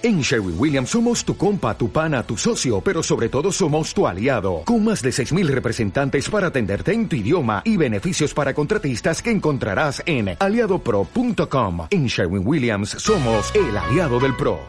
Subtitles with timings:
[0.00, 4.06] En Sherwin Williams somos tu compa, tu pana, tu socio, pero sobre todo somos tu
[4.06, 9.20] aliado, con más de 6.000 representantes para atenderte en tu idioma y beneficios para contratistas
[9.20, 11.88] que encontrarás en aliadopro.com.
[11.90, 14.60] En Sherwin Williams somos el aliado del PRO.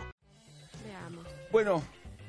[1.52, 1.84] Bueno,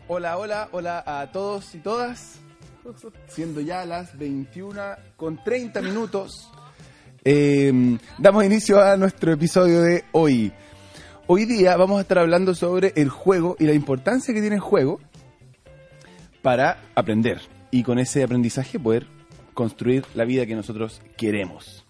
[0.07, 2.39] hola, hola, hola a todos y todas.
[3.29, 4.79] Siendo ya las 21
[5.17, 6.51] con 30 minutos,
[7.25, 10.53] eh, damos inicio a nuestro episodio de hoy.
[11.33, 14.61] Hoy día vamos a estar hablando sobre el juego y la importancia que tiene el
[14.61, 14.99] juego
[16.43, 17.41] para aprender
[17.71, 19.07] y con ese aprendizaje poder
[19.55, 21.87] construir la vida que nosotros queremos.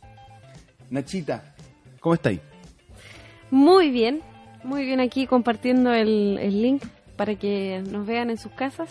[0.90, 1.54] Nachita,
[2.00, 2.40] ¿cómo estáis?
[3.50, 4.20] Muy bien,
[4.62, 6.84] muy bien aquí compartiendo el, el link
[7.16, 8.90] para que nos vean en sus casas.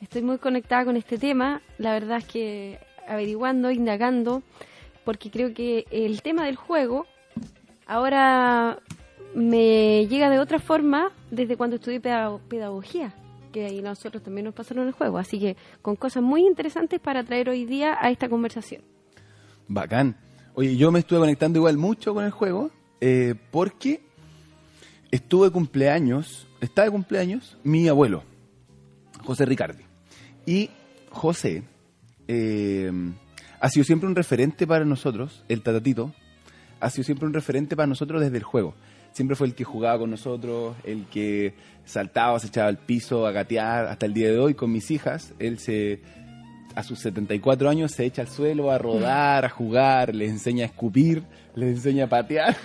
[0.00, 4.44] Estoy muy conectada con este tema, la verdad es que averiguando, indagando,
[5.04, 7.06] porque creo que el tema del juego
[7.88, 8.78] ahora
[9.34, 13.14] me llega de otra forma desde cuando estudié pedagogía,
[13.52, 15.18] que ahí nosotros también nos pasaron el juego.
[15.18, 18.82] Así que con cosas muy interesantes para traer hoy día a esta conversación.
[19.66, 20.16] Bacán.
[20.54, 24.00] Oye, yo me estuve conectando igual mucho con el juego eh, porque
[25.10, 28.24] estuve cumpleaños, está de cumpleaños mi abuelo,
[29.22, 29.84] José Ricardi.
[30.46, 30.70] Y
[31.10, 31.62] José
[32.26, 32.90] eh,
[33.60, 36.12] ha sido siempre un referente para nosotros, el tatatito,
[36.80, 38.74] ha sido siempre un referente para nosotros desde el juego
[39.12, 43.32] siempre fue el que jugaba con nosotros, el que saltaba, se echaba al piso a
[43.32, 43.86] gatear.
[43.86, 46.00] Hasta el día de hoy con mis hijas, él se
[46.74, 50.66] a sus 74 años se echa al suelo a rodar, a jugar, les enseña a
[50.66, 51.24] escupir,
[51.56, 52.56] les enseña a patear.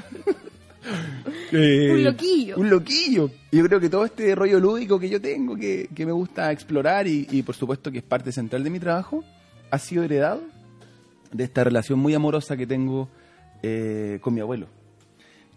[1.51, 2.57] eh, un loquillo.
[2.57, 3.31] Un loquillo.
[3.51, 7.07] Yo creo que todo este rollo lúdico que yo tengo, que, que me gusta explorar
[7.07, 9.23] y, y, por supuesto que es parte central de mi trabajo,
[9.71, 10.41] ha sido heredado
[11.31, 13.09] de esta relación muy amorosa que tengo
[13.63, 14.67] eh, con mi abuelo.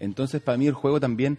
[0.00, 1.38] Entonces, para mí el juego también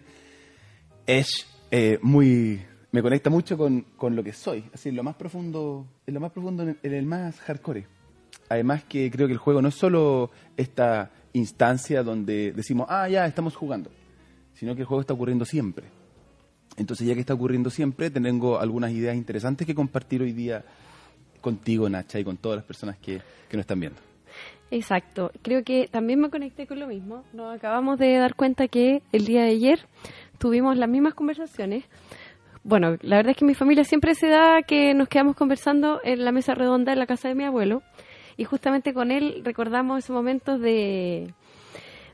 [1.06, 2.62] es eh, muy...
[2.90, 6.20] Me conecta mucho con, con, lo que soy, así, en lo más profundo, en lo
[6.20, 7.86] más profundo, en el, más hardcore.
[8.48, 13.26] Además que creo que el juego no es solo esta instancia donde decimos, ah, ya,
[13.26, 13.90] estamos jugando,
[14.54, 15.84] sino que el juego está ocurriendo siempre.
[16.78, 20.64] Entonces, ya que está ocurriendo siempre, tengo algunas ideas interesantes que compartir hoy día
[21.42, 23.20] contigo, Nacha, y con todas las personas que,
[23.50, 24.07] que nos están viendo.
[24.70, 25.30] Exacto.
[25.42, 27.24] Creo que también me conecté con lo mismo.
[27.32, 29.80] Nos acabamos de dar cuenta que el día de ayer
[30.38, 31.84] tuvimos las mismas conversaciones.
[32.64, 36.24] Bueno, la verdad es que mi familia siempre se da que nos quedamos conversando en
[36.24, 37.82] la mesa redonda en la casa de mi abuelo
[38.36, 41.32] y justamente con él recordamos esos momentos de...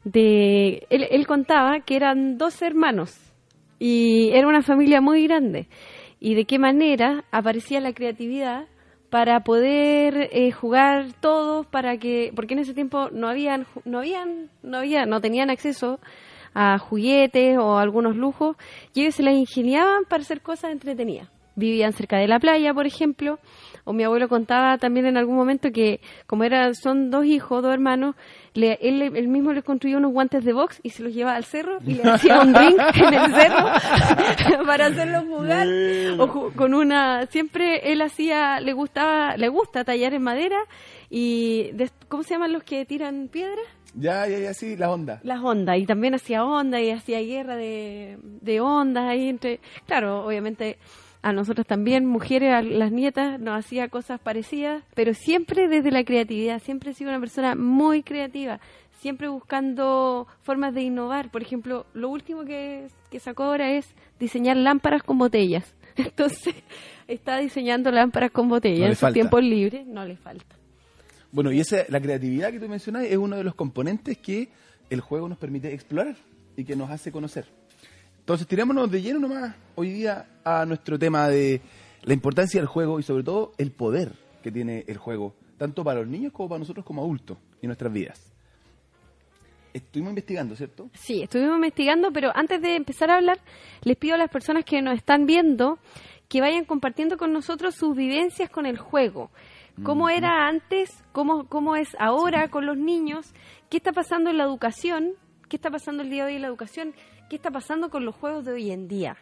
[0.04, 3.18] de él, él contaba que eran dos hermanos
[3.80, 5.66] y era una familia muy grande
[6.20, 8.66] y de qué manera aparecía la creatividad
[9.14, 14.50] para poder eh, jugar todos para que porque en ese tiempo no habían no habían
[14.64, 16.00] no había no tenían acceso
[16.52, 18.56] a juguetes o algunos lujos
[18.92, 21.28] y ellos se las ingeniaban para hacer cosas entretenidas.
[21.54, 23.38] Vivían cerca de la playa por ejemplo
[23.84, 27.72] o mi abuelo contaba también en algún momento que como era son dos hijos dos
[27.72, 28.16] hermanos
[28.54, 31.44] le, él, él, mismo le construyó unos guantes de box y se los llevaba al
[31.44, 35.66] cerro y le hacía un ring en el cerro para hacerlos jugar.
[36.18, 40.58] O con una, siempre él hacía, le gustaba, le gusta tallar en madera
[41.10, 43.66] y, de, ¿cómo se llaman los que tiran piedras?
[43.96, 45.24] Ya, ya, ya, sí, las ondas.
[45.24, 50.24] Las ondas, y también hacía ondas y hacía guerra de, de ondas ahí entre, claro,
[50.26, 50.78] obviamente
[51.24, 56.04] a nosotros también, mujeres, a las nietas, nos hacía cosas parecidas, pero siempre desde la
[56.04, 58.60] creatividad, siempre he sido una persona muy creativa,
[59.00, 61.30] siempre buscando formas de innovar.
[61.30, 63.86] Por ejemplo, lo último que, que sacó ahora es
[64.20, 65.74] diseñar lámparas con botellas.
[65.96, 66.56] Entonces,
[67.08, 70.56] está diseñando lámparas con botellas no en sus tiempos libres, no le falta.
[71.32, 74.50] Bueno, y esa, la creatividad que tú mencionas es uno de los componentes que
[74.90, 76.16] el juego nos permite explorar
[76.54, 77.46] y que nos hace conocer.
[78.24, 81.60] Entonces, tirémonos de lleno nomás hoy día a nuestro tema de
[82.04, 84.12] la importancia del juego y sobre todo el poder
[84.42, 87.92] que tiene el juego, tanto para los niños como para nosotros como adultos en nuestras
[87.92, 88.32] vidas.
[89.74, 90.88] Estuvimos investigando, ¿cierto?
[90.94, 93.40] Sí, estuvimos investigando, pero antes de empezar a hablar,
[93.82, 95.78] les pido a las personas que nos están viendo
[96.26, 99.30] que vayan compartiendo con nosotros sus vivencias con el juego.
[99.82, 101.04] ¿Cómo era antes?
[101.12, 103.34] ¿Cómo, cómo es ahora con los niños?
[103.68, 105.10] ¿Qué está pasando en la educación?
[105.50, 106.94] ¿Qué está pasando el día de hoy en la educación?
[107.28, 109.16] Qué está pasando con los juegos de hoy en día.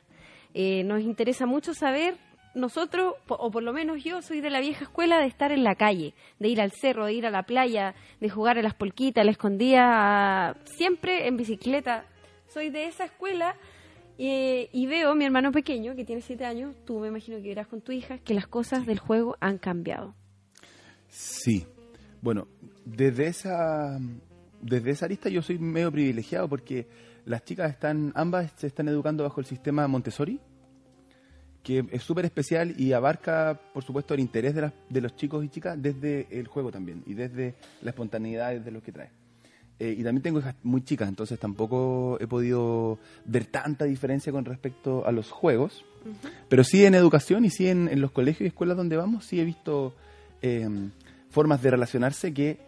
[0.55, 2.17] Eh, nos interesa mucho saber,
[2.55, 5.75] nosotros, o por lo menos yo, soy de la vieja escuela de estar en la
[5.75, 9.23] calle, de ir al cerro, de ir a la playa, de jugar a las polquitas,
[9.23, 12.05] a la escondida, siempre en bicicleta.
[12.49, 13.57] Soy de esa escuela
[14.19, 17.67] eh, y veo mi hermano pequeño, que tiene siete años, tú me imagino que verás
[17.67, 20.15] con tu hija, que las cosas del juego han cambiado.
[21.09, 21.67] Sí.
[22.21, 22.47] Bueno,
[22.85, 23.99] desde esa,
[24.61, 26.87] desde esa lista yo soy medio privilegiado porque
[27.25, 30.41] las chicas están, ambas se están educando bajo el sistema Montessori,
[31.63, 35.45] que es súper especial y abarca, por supuesto, el interés de, las- de los chicos
[35.45, 39.11] y chicas desde el juego también y desde la espontaneidad de lo que trae.
[39.79, 44.45] Eh, y también tengo hijas muy chicas, entonces tampoco he podido ver tanta diferencia con
[44.45, 45.85] respecto a los juegos.
[46.49, 49.41] Pero sí en educación y sí en, en los colegios y escuelas donde vamos, sí
[49.41, 49.95] he visto
[50.43, 50.69] eh,
[51.31, 52.59] formas de relacionarse que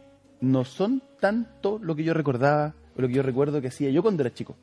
[0.41, 4.23] no son tanto lo que yo recordaba lo que yo recuerdo que hacía yo cuando
[4.23, 4.57] era chico.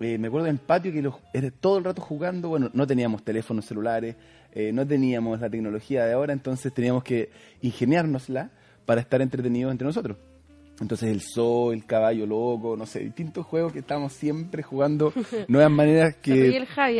[0.00, 2.86] Eh, me acuerdo en el patio que los, era todo el rato jugando, bueno, no
[2.86, 4.16] teníamos teléfonos celulares,
[4.52, 7.30] eh, no teníamos la tecnología de ahora, entonces teníamos que
[7.62, 8.50] ingeniárnosla
[8.86, 10.16] para estar entretenidos entre nosotros.
[10.80, 15.12] Entonces el zoo, el caballo loco, no sé, distintos juegos que estábamos siempre jugando,
[15.48, 16.32] nuevas maneras que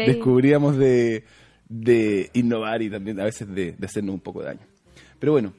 [0.07, 1.25] descubríamos de,
[1.69, 4.61] de innovar y también a veces de, de hacernos un poco de daño.
[5.19, 5.53] Pero bueno,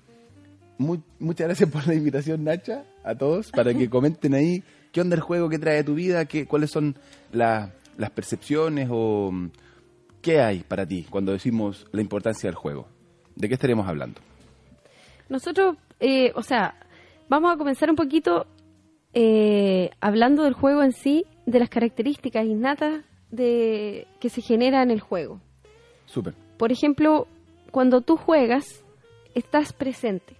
[0.78, 4.64] mu- muchas gracias por la invitación, Nacha, a todos, para que comenten ahí
[4.96, 6.96] qué onda el juego, qué trae a tu vida, qué, cuáles son
[7.34, 9.50] la- las percepciones o mm,
[10.22, 12.88] qué hay para ti cuando decimos la importancia del juego.
[13.36, 14.22] ¿De qué estaríamos hablando?
[15.28, 16.76] Nosotros, eh, o sea,
[17.28, 18.48] vamos a comenzar un poquito
[19.14, 24.92] eh, hablando del juego en sí, de las características innatas de, que se genera en
[24.92, 25.42] el juego.
[26.06, 26.36] Súper.
[26.58, 27.28] Por ejemplo,
[27.72, 28.64] cuando tú juegas,
[29.34, 30.38] estás presente.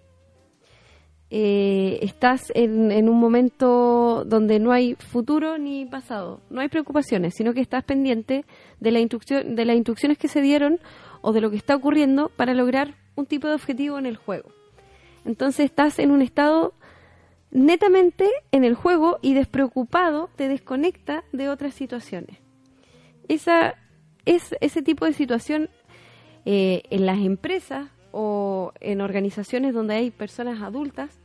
[1.32, 7.34] Eh, estás en, en un momento donde no hay futuro ni pasado, no hay preocupaciones,
[7.36, 8.46] sino que estás pendiente
[8.80, 10.80] de, la de las instrucciones que se dieron
[11.22, 14.52] o de lo que está ocurriendo para lograr un tipo de objetivo en el juego.
[15.26, 16.76] Entonces estás en un estado
[17.50, 22.38] netamente en el juego y despreocupado te desconecta de otras situaciones.
[23.28, 23.76] Esa,
[24.26, 25.70] es, ese tipo de situación
[26.46, 31.20] eh, en las empresas o en organizaciones donde hay personas adultas,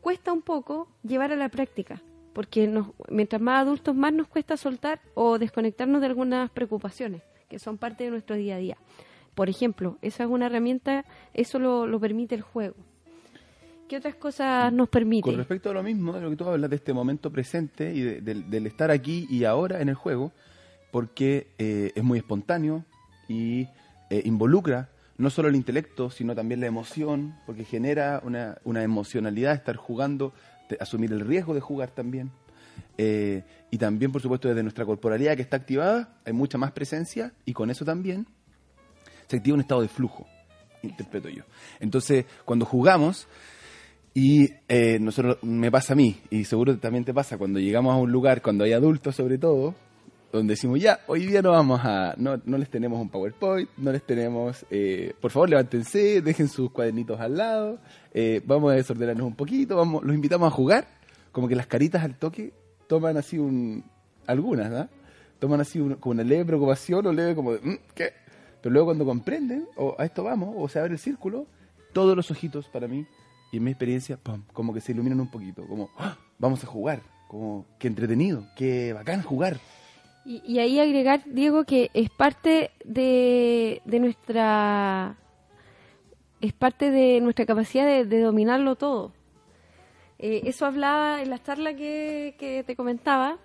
[0.00, 2.02] cuesta un poco llevar a la práctica,
[2.32, 7.60] porque nos, mientras más adultos más nos cuesta soltar o desconectarnos de algunas preocupaciones que
[7.60, 8.76] son parte de nuestro día a día.
[9.36, 11.04] Por ejemplo, esa es una herramienta,
[11.34, 12.74] eso lo, lo permite el juego.
[13.88, 15.28] ¿Qué otras cosas nos permite?
[15.30, 18.00] Con respecto a lo mismo, de lo que tú hablas de este momento presente y
[18.00, 20.32] de- del, del estar aquí y ahora en el juego,
[20.90, 22.84] porque eh, es muy espontáneo
[23.28, 23.68] y
[24.10, 29.54] eh, involucra no solo el intelecto, sino también la emoción, porque genera una, una emocionalidad
[29.54, 30.32] estar jugando,
[30.80, 32.30] asumir el riesgo de jugar también.
[32.98, 37.32] Eh, y también, por supuesto, desde nuestra corporalidad que está activada, hay mucha más presencia
[37.44, 38.26] y con eso también
[39.26, 40.26] se activa un estado de flujo,
[40.82, 41.44] interpreto yo.
[41.80, 43.26] Entonces, cuando jugamos,
[44.12, 47.96] y eh, nosotros me pasa a mí, y seguro también te pasa cuando llegamos a
[47.96, 49.74] un lugar, cuando hay adultos sobre todo,
[50.38, 53.92] donde decimos, ya, hoy día no vamos a, no, no les tenemos un PowerPoint, no
[53.92, 57.78] les tenemos, eh, por favor levántense, dejen sus cuadernitos al lado,
[58.12, 60.86] eh, vamos a desordenarnos un poquito, vamos, los invitamos a jugar,
[61.32, 62.52] como que las caritas al toque
[62.88, 63.84] toman así un,
[64.26, 64.88] algunas, ¿ah?
[65.38, 68.12] Toman así un- como una leve preocupación o leve como de, "Mm, ¿qué?
[68.62, 71.46] Pero luego cuando comprenden, o a esto vamos, o se abre el círculo,
[71.92, 73.06] todos los ojitos para mí,
[73.52, 74.18] y en mi experiencia,
[74.52, 78.92] como que se iluminan un poquito, como, "Ah, vamos a jugar, como, qué entretenido, qué
[78.92, 79.58] bacán jugar.
[80.24, 85.16] Y, y ahí agregar, Diego, que es parte de, de nuestra
[86.40, 89.12] es parte de nuestra capacidad de, dominarlo todo.
[90.18, 93.38] Eh, eso hablaba en la charla que, que te comentaba.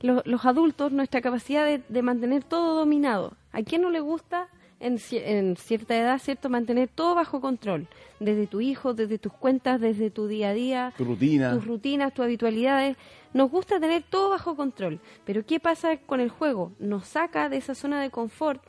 [0.00, 3.36] Los, los adultos, nuestra capacidad de, de mantener todo dominado.
[3.52, 4.48] ¿A quién no le gusta
[4.80, 7.86] en, en cierta edad, cierto, mantener todo bajo control?
[8.18, 12.12] Desde tu hijo, desde tus cuentas, desde tu día a día Tu rutina, tus rutinas,
[12.12, 12.96] tus habitualidades.
[13.32, 15.00] Nos gusta tener todo bajo control.
[15.24, 16.72] Pero ¿qué pasa con el juego?
[16.78, 18.62] Nos saca de esa zona de confort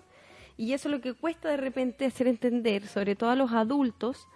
[0.61, 4.27] y eso es lo que cuesta de repente hacer entender, sobre todo a los adultos,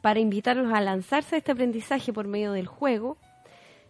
[0.00, 3.18] para invitarlos a lanzarse a este aprendizaje por medio del juego,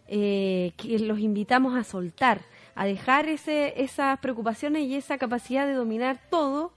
[0.07, 2.41] eh, que los invitamos a soltar,
[2.75, 6.73] a dejar ese, esas preocupaciones y esa capacidad de dominar todo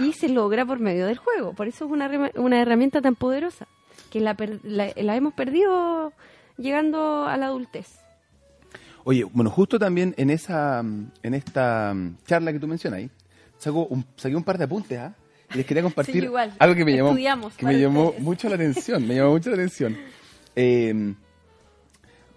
[0.00, 1.52] y se logra por medio del juego.
[1.54, 3.66] Por eso es una, una herramienta tan poderosa,
[4.10, 6.12] que la, la- la hemos perdido
[6.58, 7.98] llegando a la adultez.
[9.04, 11.94] Oye, bueno, justo también en esa en esta
[12.26, 13.10] charla que tú mencionas ahí,
[13.58, 15.14] saco un, saqué un par de apuntes, ¿ah?
[15.52, 16.52] Y les quería compartir Sí, yo igual.
[16.58, 17.14] algo que me llamó,
[17.56, 19.98] que me llamó mucho la atención, me llamó mucho la atención.
[20.56, 21.14] Eh,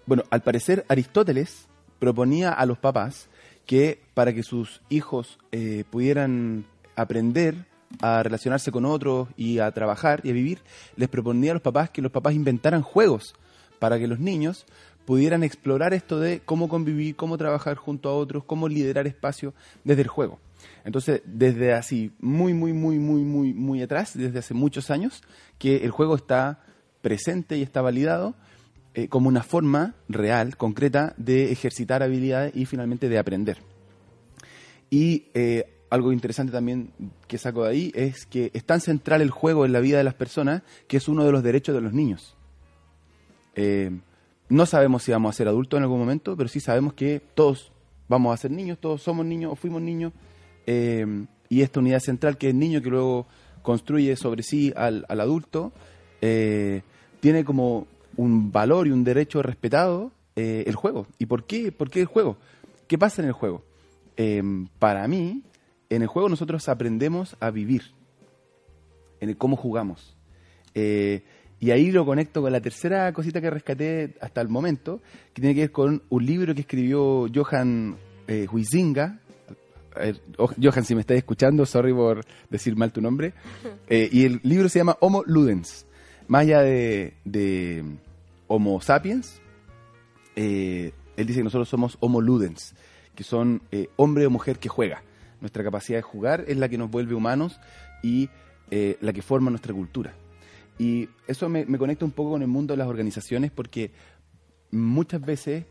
[0.06, 1.66] bueno, al parecer Aristóteles
[1.98, 3.28] proponía a los papás
[3.64, 6.66] que para que sus hijos eh, pudieran
[6.96, 7.66] aprender
[8.00, 10.60] a relacionarse con otros y a trabajar y a vivir,
[10.96, 13.34] les proponía a los papás que los papás inventaran juegos
[13.78, 14.66] para que los niños
[15.04, 20.02] pudieran explorar esto de cómo convivir, cómo trabajar junto a otros, cómo liderar espacio desde
[20.02, 20.40] el juego.
[20.84, 25.22] Entonces, desde así, muy, muy, muy, muy, muy, muy atrás, desde hace muchos años,
[25.58, 26.64] que el juego está
[27.02, 28.34] presente y está validado,
[28.94, 33.58] eh, como una forma real, concreta, de ejercitar habilidades y finalmente de aprender.
[34.90, 36.90] Y eh, algo interesante también
[37.28, 40.04] que saco de ahí es que es tan central el juego en la vida de
[40.04, 42.36] las personas que es uno de los derechos de los niños.
[43.54, 43.90] Eh,
[44.48, 47.72] no sabemos si vamos a ser adultos en algún momento, pero sí sabemos que todos
[48.08, 50.12] vamos a ser niños, todos somos niños o fuimos niños.
[51.48, 53.26] y esta unidad central, que es el niño que luego
[53.62, 55.72] construye sobre sí al, adulto,
[56.20, 61.06] tiene como un valor y un derecho respetado eh, el juego.
[61.18, 61.72] ¿Y por qué?
[61.72, 62.36] ¿Por qué el juego?
[62.86, 63.64] ¿Qué pasa en el juego?
[64.78, 65.42] Para mí,
[65.90, 67.92] en el juego nosotros aprendemos a vivir,
[69.20, 70.16] en el cómo jugamos.
[70.74, 71.22] Eh,
[71.58, 75.00] y ahí lo conecto con la tercera cosita que rescaté hasta el momento,
[75.32, 77.96] que tiene que ver con un libro que escribió Johan
[78.28, 79.20] eh, Huizinga.
[80.36, 83.32] Johan, si me estás escuchando, sorry por decir mal tu nombre.
[83.88, 85.86] y el libro se llama Homo Ludens.
[86.28, 87.84] Más allá de
[88.48, 89.40] Homo sapiens,
[90.36, 92.74] eh, él dice que nosotros somos Homo ludens,
[93.14, 95.02] que son eh, hombre o mujer que juega.
[95.40, 97.60] Nuestra capacidad de jugar es la que nos vuelve humanos
[98.02, 98.28] y
[98.70, 100.14] eh, la que forma nuestra cultura.
[100.78, 103.92] Y eso me, conecta un poco con el mundo de las organizaciones porque
[104.70, 105.64] muchas veces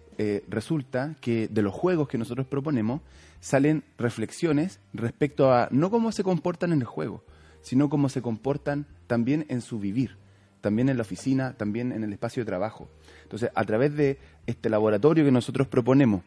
[0.48, 3.02] resulta que de los juegos que nosotros proponemos
[3.42, 7.22] salen reflexiones respecto a no cómo se comportan en el juego,
[7.62, 10.18] sino cómo se comportan también en su vivir
[10.66, 12.90] también en la oficina, también en el espacio de trabajo.
[13.22, 14.18] Entonces, a través de
[14.48, 16.24] este laboratorio que nosotros proponemos,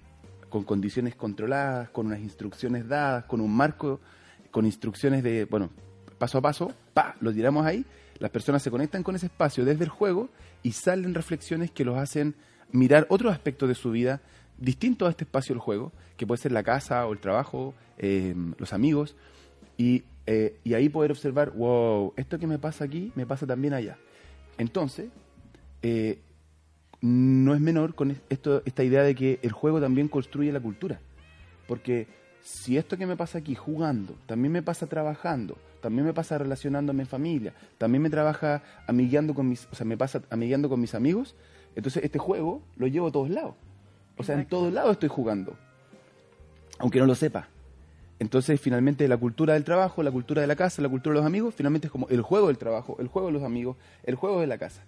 [0.48, 4.00] con condiciones controladas, con unas instrucciones dadas, con un marco,
[4.50, 5.70] con instrucciones de, bueno,
[6.18, 7.84] paso a paso, pa, lo tiramos ahí,
[8.18, 10.28] las personas se conectan con ese espacio desde el juego
[10.62, 12.34] y salen reflexiones que los hacen
[12.72, 14.20] mirar otros aspectos de su vida
[14.58, 18.34] distintos a este espacio del juego, que puede ser la casa o el trabajo, eh,
[18.58, 19.16] los amigos,
[19.76, 23.74] y, eh, y ahí poder observar, wow, esto que me pasa aquí me pasa también
[23.74, 23.96] allá.
[24.58, 25.10] Entonces,
[25.82, 26.18] eh,
[27.00, 31.00] no es menor con esto, esta idea de que el juego también construye la cultura.
[31.66, 32.06] Porque
[32.42, 37.02] si esto que me pasa aquí jugando, también me pasa trabajando, también me pasa relacionándome
[37.02, 40.94] en familia, también me trabaja amigueando con mis, o sea, me pasa amigueando con mis
[40.94, 41.36] amigos,
[41.76, 43.54] entonces este juego lo llevo a todos lados.
[44.16, 45.56] O sea, en todos lados estoy jugando.
[46.78, 47.48] Aunque no lo sepa.
[48.18, 51.26] Entonces, finalmente, la cultura del trabajo, la cultura de la casa, la cultura de los
[51.26, 54.40] amigos, finalmente es como el juego del trabajo, el juego de los amigos, el juego
[54.40, 54.82] de la casa.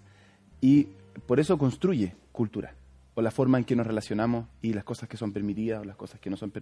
[0.60, 0.88] Y
[1.26, 2.74] por eso construye cultura,
[3.14, 5.96] o la forma en que nos relacionamos y las cosas que son permitidas o las
[5.96, 6.52] cosas que no son,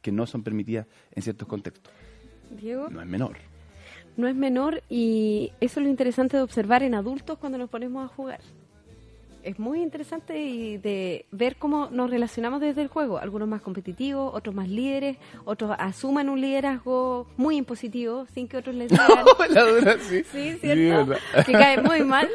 [0.00, 1.92] que no son permitidas en ciertos contextos.
[2.50, 2.88] Diego.
[2.88, 3.36] No es menor.
[4.16, 8.04] No es menor y eso es lo interesante de observar en adultos cuando nos ponemos
[8.04, 8.40] a jugar
[9.48, 13.18] es muy interesante y de ver cómo nos relacionamos desde el juego.
[13.18, 18.76] Algunos más competitivos, otros más líderes, otros asuman un liderazgo muy impositivo sin que otros
[18.76, 19.08] les digan.
[19.50, 20.22] la dura, sí.
[20.30, 21.14] Sí, ¿cierto?
[21.46, 22.28] que cae muy mal.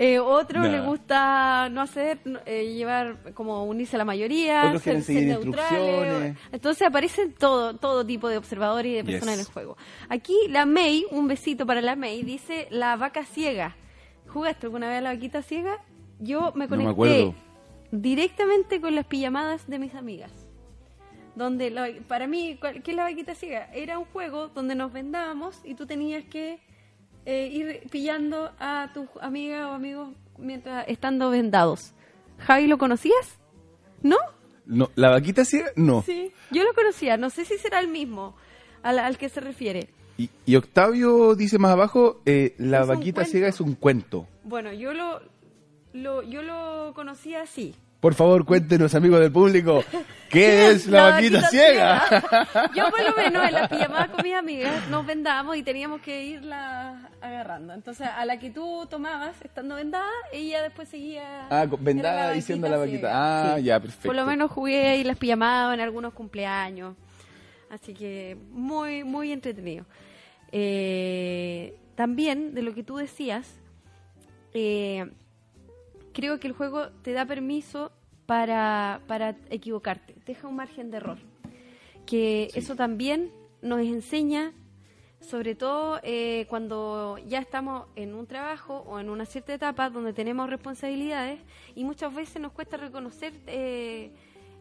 [0.00, 6.36] Eh, otros les gusta no hacer, eh, llevar como unirse a la mayoría, ser, neutrales.
[6.52, 9.76] Entonces aparecen todo, todo tipo de observadores y de personas en el juego.
[10.08, 13.76] Aquí la May, un besito para la May, dice la vaca ciega.
[14.28, 15.78] ¿Jugaste alguna vez a la vaquita ciega?
[16.18, 17.34] Yo me conecté
[17.90, 20.32] directamente con las pijamadas de mis amigas.
[21.34, 23.70] Donde para mí, ¿qué es la vaquita ciega?
[23.72, 26.58] Era un juego donde nos vendábamos y tú tenías que
[27.26, 31.92] eh, ir pillando a tus amigas o amigos mientras estando vendados.
[32.38, 33.38] Javi, ¿lo conocías?
[34.02, 34.16] ¿No?
[34.66, 36.02] No, la vaquita ciega, no.
[36.02, 38.34] Sí, yo lo conocía, no sé si será el mismo
[38.82, 39.90] al, al que se refiere.
[40.18, 44.26] Y, Octavio dice más abajo, eh, la vaquita ciega es un cuento.
[44.42, 45.20] Bueno, yo lo,
[45.98, 47.74] lo, yo lo conocía así.
[48.00, 49.82] Por favor, cuéntenos, amigos del público,
[50.30, 52.04] ¿qué es la, vaquita, ciega?
[52.74, 56.24] Yo, por lo menos, en las pijamadas con mis amigas nos vendamos y teníamos que
[56.24, 57.74] irla agarrando.
[57.74, 61.48] Entonces, a la que tú tomabas estando vendada, ella después seguía.
[61.50, 63.10] Ah, vendada diciendo la vaquita.
[63.54, 64.06] Ah, ya, perfecto.
[64.06, 66.94] Por lo menos jugué ahí las pijamadas en algunos cumpleaños.
[67.68, 69.86] Así que muy, muy entretenido.
[70.52, 73.44] Eh, también, de lo que tú decías,
[74.54, 75.04] eh
[76.18, 77.92] creo que el juego te da permiso
[78.26, 81.18] para, para equivocarte, deja un margen de error.
[82.06, 83.30] Que eso también
[83.62, 84.52] nos enseña,
[85.20, 90.12] sobre todo eh, cuando ya estamos en un trabajo o en una cierta etapa donde
[90.12, 91.38] tenemos responsabilidades
[91.76, 94.10] y muchas veces nos cuesta reconocer eh,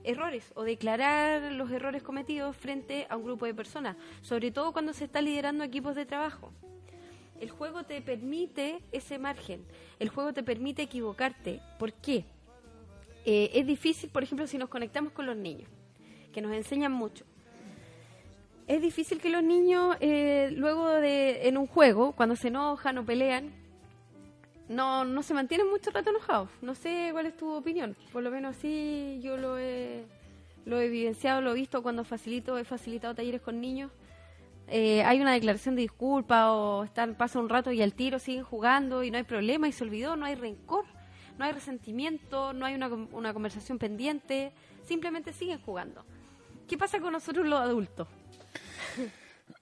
[0.04, 4.94] errores o declarar los errores cometidos frente a un grupo de personas, sobre todo cuando
[4.94, 6.54] se está liderando equipos de trabajo.
[7.40, 9.64] El juego te permite ese margen,
[10.00, 11.62] el juego te permite equivocarte.
[11.78, 12.26] ¿Por qué?
[13.26, 15.70] Eh, es difícil, por ejemplo, si nos conectamos con los niños,
[16.34, 17.26] que nos enseñan mucho.
[18.68, 23.06] Es difícil que los niños, eh, luego de en un juego, cuando se enojan o
[23.06, 23.54] pelean,
[24.68, 26.50] no, no se mantienen mucho rato enojados.
[26.62, 27.96] No sé cuál es tu opinión.
[28.12, 30.04] Por lo menos así yo lo he,
[30.66, 33.92] lo he vivenciado, lo he visto cuando facilito, he facilitado talleres con niños.
[34.70, 38.44] Eh, hay una declaración de disculpa o están pasa un rato y al tiro siguen
[38.44, 40.84] jugando y no hay problema y se olvidó, no hay rencor,
[41.38, 44.52] no hay resentimiento, no hay una, una conversación pendiente,
[44.86, 46.04] simplemente siguen jugando.
[46.68, 48.08] ¿Qué pasa con nosotros los adultos?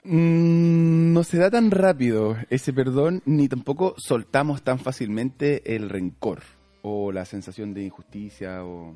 [0.03, 6.41] Mm, no se da tan rápido ese perdón, ni tampoco soltamos tan fácilmente el rencor
[6.81, 8.95] o la sensación de injusticia o,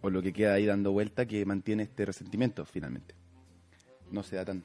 [0.00, 3.14] o lo que queda ahí dando vuelta que mantiene este resentimiento finalmente.
[4.10, 4.62] No se da tan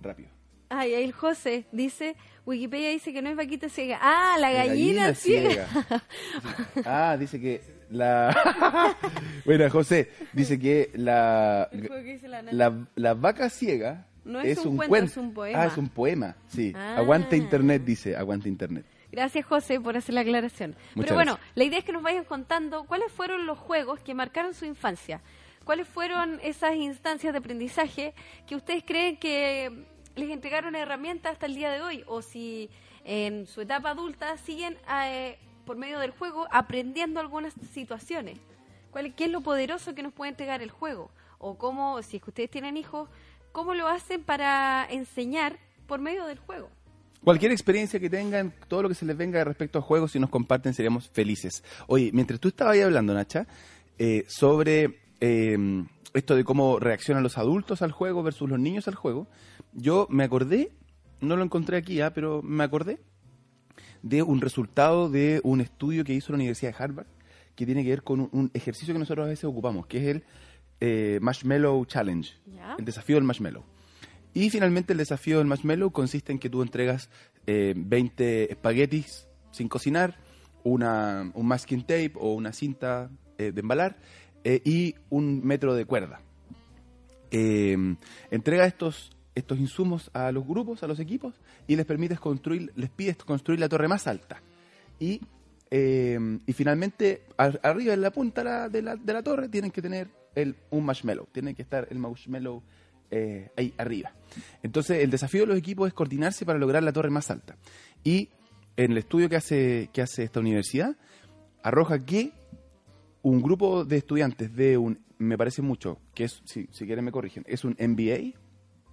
[0.00, 0.28] rápido.
[0.70, 2.14] Ay, ahí el José dice,
[2.44, 3.98] Wikipedia dice que no es vaquita ciega.
[4.02, 5.66] Ah, la gallina, ciega.
[6.84, 8.94] ah, dice que la...
[9.46, 14.94] bueno, José, dice que la, que la la, la vaca ciega No es un cuento,
[14.94, 15.62] cuen- es un poema.
[15.62, 16.72] Ah, es un poema, sí.
[16.76, 16.96] Ah.
[16.98, 18.84] Aguanta internet, dice, aguanta internet.
[19.10, 20.72] Gracias, José, por hacer la aclaración.
[20.94, 21.56] Muchas Pero bueno, gracias.
[21.56, 25.22] la idea es que nos vayan contando cuáles fueron los juegos que marcaron su infancia.
[25.68, 28.14] ¿Cuáles fueron esas instancias de aprendizaje
[28.46, 29.84] que ustedes creen que
[30.16, 32.04] les entregaron herramientas hasta el día de hoy?
[32.06, 32.70] O si
[33.04, 38.38] en su etapa adulta siguen eh, por medio del juego aprendiendo algunas situaciones.
[38.90, 41.10] ¿Cuál, ¿Qué es lo poderoso que nos puede entregar el juego?
[41.36, 43.10] O cómo, si es que ustedes tienen hijos,
[43.52, 46.70] ¿cómo lo hacen para enseñar por medio del juego?
[47.22, 50.30] Cualquier experiencia que tengan, todo lo que se les venga respecto a juegos, si nos
[50.30, 51.62] comparten, seríamos felices.
[51.88, 53.46] Oye, mientras tú estabas ahí hablando, Nacha,
[53.98, 55.84] eh, sobre eh,
[56.14, 59.28] esto de cómo reaccionan los adultos al juego versus los niños al juego,
[59.72, 60.72] yo me acordé,
[61.20, 62.98] no lo encontré aquí, ah, pero me acordé
[64.02, 67.06] de un resultado de un estudio que hizo la Universidad de Harvard,
[67.54, 70.06] que tiene que ver con un, un ejercicio que nosotros a veces ocupamos, que es
[70.16, 70.24] el
[70.80, 72.76] eh, Marshmallow Challenge, Ya.
[72.78, 73.64] el desafío del marshmallow.
[74.34, 77.10] Y finalmente el desafío del marshmallow consiste en que tú entregas
[77.46, 80.16] eh, 20 espaguetis sin cocinar,
[80.62, 83.96] una, un masking tape o una cinta eh, de embalar
[84.48, 86.22] eh, y un metro de cuerda.
[87.30, 87.76] Eh,
[88.30, 91.34] entrega estos, estos insumos a los grupos, a los equipos,
[91.66, 94.40] y les permites construir, les pides construir la torre más alta.
[94.98, 95.20] Y,
[95.70, 99.82] eh, y finalmente, ar- arriba en la punta de la, de la torre, tienen que
[99.82, 101.28] tener el, un marshmallow.
[101.30, 102.62] Tiene que estar el marshmallow
[103.10, 104.14] eh, ahí arriba.
[104.62, 107.56] Entonces, el desafío de los equipos es coordinarse para lograr la torre más alta.
[108.02, 108.30] Y
[108.78, 110.96] en el estudio que hace, que hace esta universidad,
[111.62, 112.32] arroja que
[113.28, 117.12] un grupo de estudiantes de un, me parece mucho, que es, si, si quieren me
[117.12, 118.38] corrigen, es un MBA,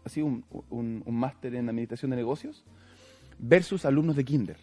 [0.04, 2.64] así un, un, un máster en administración de negocios,
[3.40, 4.58] versus alumnos de kinder.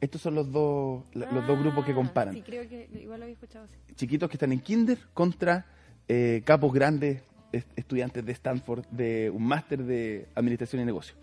[0.00, 2.34] Estos son los dos, los dos grupos que Ah, comparan.
[2.34, 3.66] Sí, creo que igual lo había escuchado.
[3.88, 3.94] sí.
[3.94, 5.66] Chiquitos que están en kinder contra
[6.08, 11.16] eh, capos grandes, est- estudiantes de Stanford, de un máster de administración y negocios.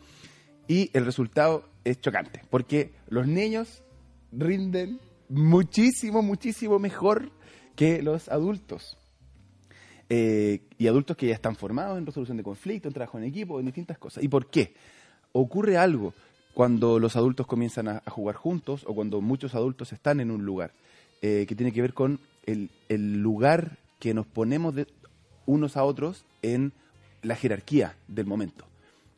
[0.67, 3.83] Y el resultado es chocante, porque los niños
[4.31, 7.31] rinden muchísimo, muchísimo mejor
[7.79, 8.97] que los adultos.
[10.09, 13.57] Eh, y adultos que ya están formados en resolución de conflictos, en trabajo en equipo,
[13.57, 14.21] en distintas cosas.
[14.21, 14.73] ¿Y por qué?
[15.31, 16.13] Ocurre algo
[16.53, 20.73] cuando los adultos comienzan a, jugar juntos o cuando muchos adultos están en un lugar
[21.21, 22.69] eh, que tiene que ver con el,
[23.21, 24.85] lugar que nos ponemos de
[25.45, 26.73] unos a otros en
[27.21, 28.65] la jerarquía del momento.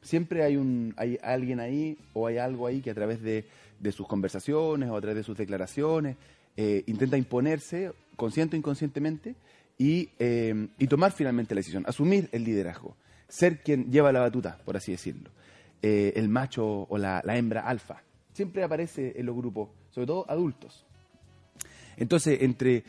[0.03, 3.43] Siempre hay, un, hay alguien ahí o hay algo ahí que a través de
[3.91, 6.15] sus conversaciones o a través de sus declaraciones
[6.57, 9.35] eh, intenta imponerse, consciente o inconscientemente,
[9.77, 12.95] y, eh, y tomar finalmente la decisión, asumir el liderazgo,
[13.27, 15.31] ser quien lleva la batuta, por así decirlo.
[15.81, 18.03] Eh, el macho o la, la hembra alfa.
[18.33, 20.85] Siempre aparece en los grupos, sobre todo adultos.
[21.97, 22.83] Entonces, entre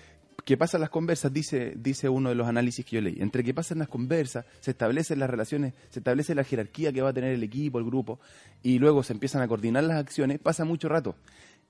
[0.45, 3.55] que pasan las conversas, dice, dice uno de los análisis que yo leí, entre que
[3.55, 7.33] pasan las conversas, se establecen las relaciones, se establece la jerarquía que va a tener
[7.33, 8.19] el equipo, el grupo,
[8.63, 11.15] y luego se empiezan a coordinar las acciones, pasa mucho rato.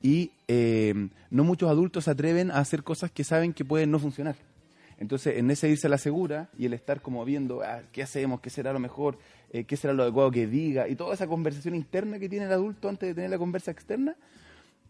[0.03, 3.99] Y eh, no muchos adultos se atreven a hacer cosas que saben que pueden no
[3.99, 4.37] funcionar.
[4.99, 8.41] Entonces, en ese irse a la segura y el estar como viendo ah, qué hacemos,
[8.41, 9.19] qué será lo mejor,
[9.51, 12.53] eh, qué será lo adecuado que diga, y toda esa conversación interna que tiene el
[12.53, 14.17] adulto antes de tener la conversa externa,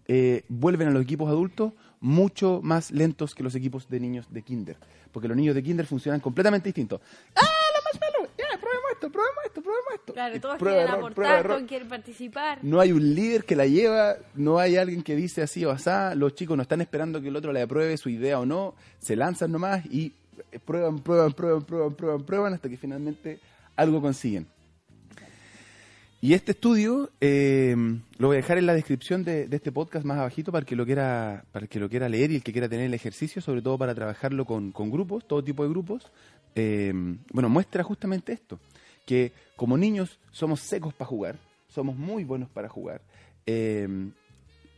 [0.06, 4.42] eh, vuelven a los equipos adultos mucho más lentos que los equipos de niños de
[4.42, 4.76] kinder.
[5.12, 7.00] Porque los niños de kinder funcionan completamente distintos.
[7.36, 8.28] ¡Ah, la marshmallow!
[8.36, 10.12] Ya, probemos esto, probemos esto, probemos esto.
[10.12, 12.58] Claro, Y todos prueba, quieren error, aportar, todos quieren participar.
[12.62, 16.14] No hay un líder que la lleva, no hay alguien que dice así o asá,
[16.14, 19.16] los chicos no están esperando que el otro le apruebe su idea o no, se
[19.16, 20.12] lanzan nomás y
[20.52, 23.40] eh, prueban, prueban, prueban, prueban, prueban, prueban hasta que finalmente
[23.76, 24.46] algo consiguen.
[26.20, 27.74] Y este estudio eh,
[28.18, 30.76] lo voy a dejar en la descripción de, de este podcast más abajito para que
[30.76, 33.42] lo quiera, para el que lo quiera leer y el que quiera tener el ejercicio,
[33.42, 36.12] sobre todo para trabajarlo con, con grupos, todo tipo de grupos.
[36.54, 36.92] Eh,
[37.32, 38.60] bueno, muestra justamente esto,
[39.06, 41.36] que como niños somos secos para jugar,
[41.68, 43.00] somos muy buenos para jugar.
[43.46, 44.10] eh,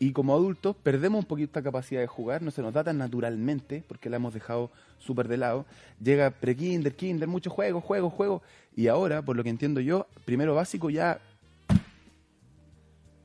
[0.00, 2.98] Y como adultos perdemos un poquito esta capacidad de jugar, no se nos da tan
[2.98, 5.66] naturalmente, porque la hemos dejado súper de lado.
[6.02, 8.42] Llega pre-kinder, kinder, muchos juegos, juegos, juegos.
[8.76, 11.20] Y ahora, por lo que entiendo yo, primero básico ya...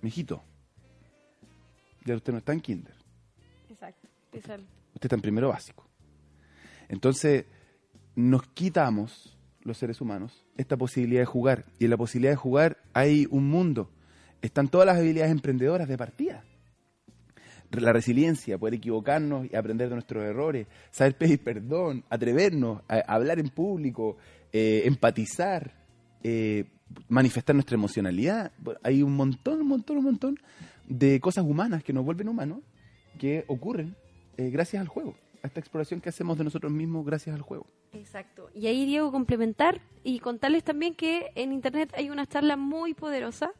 [0.01, 0.41] Mijito,
[2.05, 2.93] ya usted no está en kinder,
[3.69, 4.07] Exacto.
[4.31, 5.85] usted está en primero básico.
[6.87, 7.45] Entonces,
[8.15, 9.37] nos quitamos,
[9.69, 11.65] los seres humanos, esta posibilidad de jugar.
[11.79, 13.89] Y en la posibilidad de jugar hay un mundo.
[14.41, 16.43] Están todas las habilidades emprendedoras de partida
[17.77, 23.39] la resiliencia, poder equivocarnos y aprender de nuestros errores, saber pedir perdón, atrevernos a, hablar
[23.39, 24.17] en público,
[24.51, 25.71] eh, empatizar,
[26.23, 26.65] eh,
[27.07, 28.51] manifestar nuestra emocionalidad.
[28.81, 30.39] Hay un montón, un montón, un montón
[30.87, 32.59] de cosas humanas que nos vuelven humanos
[33.19, 33.95] que ocurren
[34.37, 37.67] eh, gracias al juego, a esta exploración que hacemos de nosotros mismos gracias al juego.
[37.93, 38.49] Exacto.
[38.53, 43.51] Y ahí, Diego, complementar y contarles también que en Internet hay una charla muy poderosa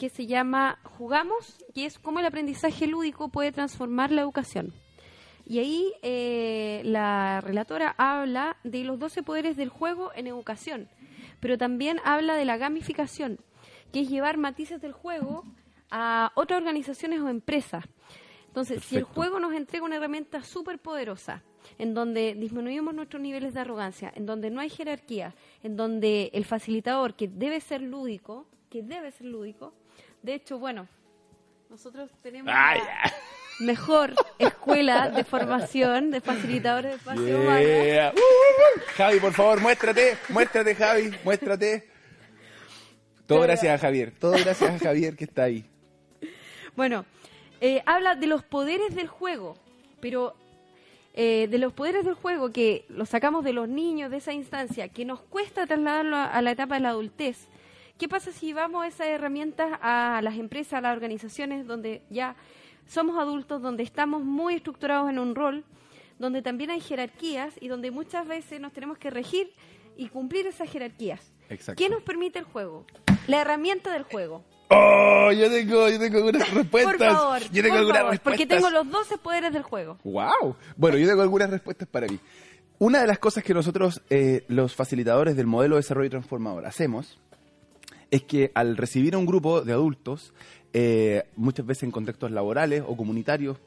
[0.00, 4.72] que se llama Jugamos, y es cómo el aprendizaje lúdico puede transformar la educación.
[5.44, 10.88] Y ahí eh, la relatora habla de los 12 poderes del juego en educación,
[11.38, 13.40] pero también habla de la gamificación,
[13.92, 15.44] que es llevar matices del juego
[15.90, 17.84] a otras organizaciones o empresas.
[18.50, 21.40] Entonces, si el juego nos entrega una herramienta súper poderosa,
[21.78, 26.44] en donde disminuimos nuestros niveles de arrogancia, en donde no hay jerarquía, en donde el
[26.44, 29.72] facilitador, que debe ser lúdico, que debe ser lúdico,
[30.20, 30.88] de hecho, bueno,
[31.68, 33.12] nosotros tenemos Ah, la
[33.64, 37.24] mejor escuela de formación de facilitadores de espacio.
[37.24, 38.12] Yeah.
[38.12, 38.80] Uh.
[38.96, 41.88] Javi, por favor, muéstrate, muéstrate, Javi, muéstrate.
[43.28, 45.64] Todo gracias a Javier, todo gracias a Javier que está ahí.
[46.74, 47.04] Bueno,
[47.60, 49.56] eh, habla de los poderes del juego,
[50.00, 50.34] pero
[51.14, 54.88] eh, de los poderes del juego que los sacamos de los niños de esa instancia,
[54.88, 57.48] que nos cuesta trasladarlo a, a la etapa de la adultez.
[57.98, 62.34] ¿Qué pasa si llevamos esas herramientas a las empresas, a las organizaciones donde ya
[62.86, 65.64] somos adultos, donde estamos muy estructurados en un rol,
[66.18, 69.52] donde también hay jerarquías y donde muchas veces nos tenemos que regir
[69.96, 71.32] y cumplir esas jerarquías?
[71.50, 71.78] Exacto.
[71.82, 72.86] ¿Qué nos permite el juego?
[73.26, 74.44] La herramienta del juego.
[74.72, 76.94] Oh, yo tengo, yo tengo algunas respuestas.
[76.96, 78.48] Por favor, yo tengo por algunas favor, porque respuestas.
[78.48, 79.98] tengo los 12 poderes del juego.
[80.04, 80.56] Wow.
[80.76, 82.20] Bueno, yo tengo algunas respuestas para mí.
[82.78, 87.18] Una de las cosas que nosotros, eh, los facilitadores del modelo de desarrollo transformador, hacemos
[88.12, 90.32] es que al recibir a un grupo de adultos,
[90.72, 93.58] eh, muchas veces en contextos laborales o comunitarios,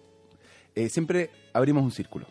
[0.75, 2.27] eh, siempre abrimos un círculo.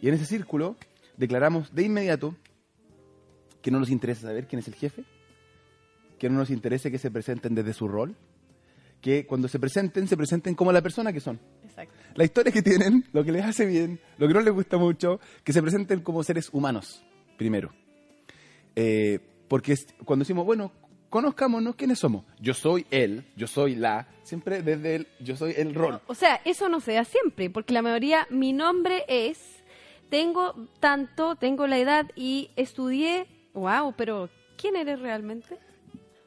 [0.00, 0.76] Y en ese círculo
[1.16, 2.36] declaramos de inmediato
[3.62, 5.04] que no nos interesa saber quién es el jefe,
[6.18, 8.16] que no nos interesa que se presenten desde su rol,
[9.00, 11.94] que cuando se presenten, se presenten como la persona que son Exacto.
[12.14, 15.20] la historia que tienen, lo que les hace bien, lo que no les gusta mucho,
[15.44, 17.04] que se presenten como seres humanos,
[17.36, 17.72] primero.
[18.74, 20.72] Eh, porque cuando decimos, bueno,
[21.10, 22.24] conozcámonos, ¿quiénes somos?
[22.40, 26.00] Yo soy él, yo soy la, siempre desde el, yo soy el rol.
[26.06, 29.38] O sea, eso no se da siempre, porque la mayoría, mi nombre es,
[30.10, 35.58] tengo tanto, tengo la edad y estudié, wow, pero ¿quién eres realmente?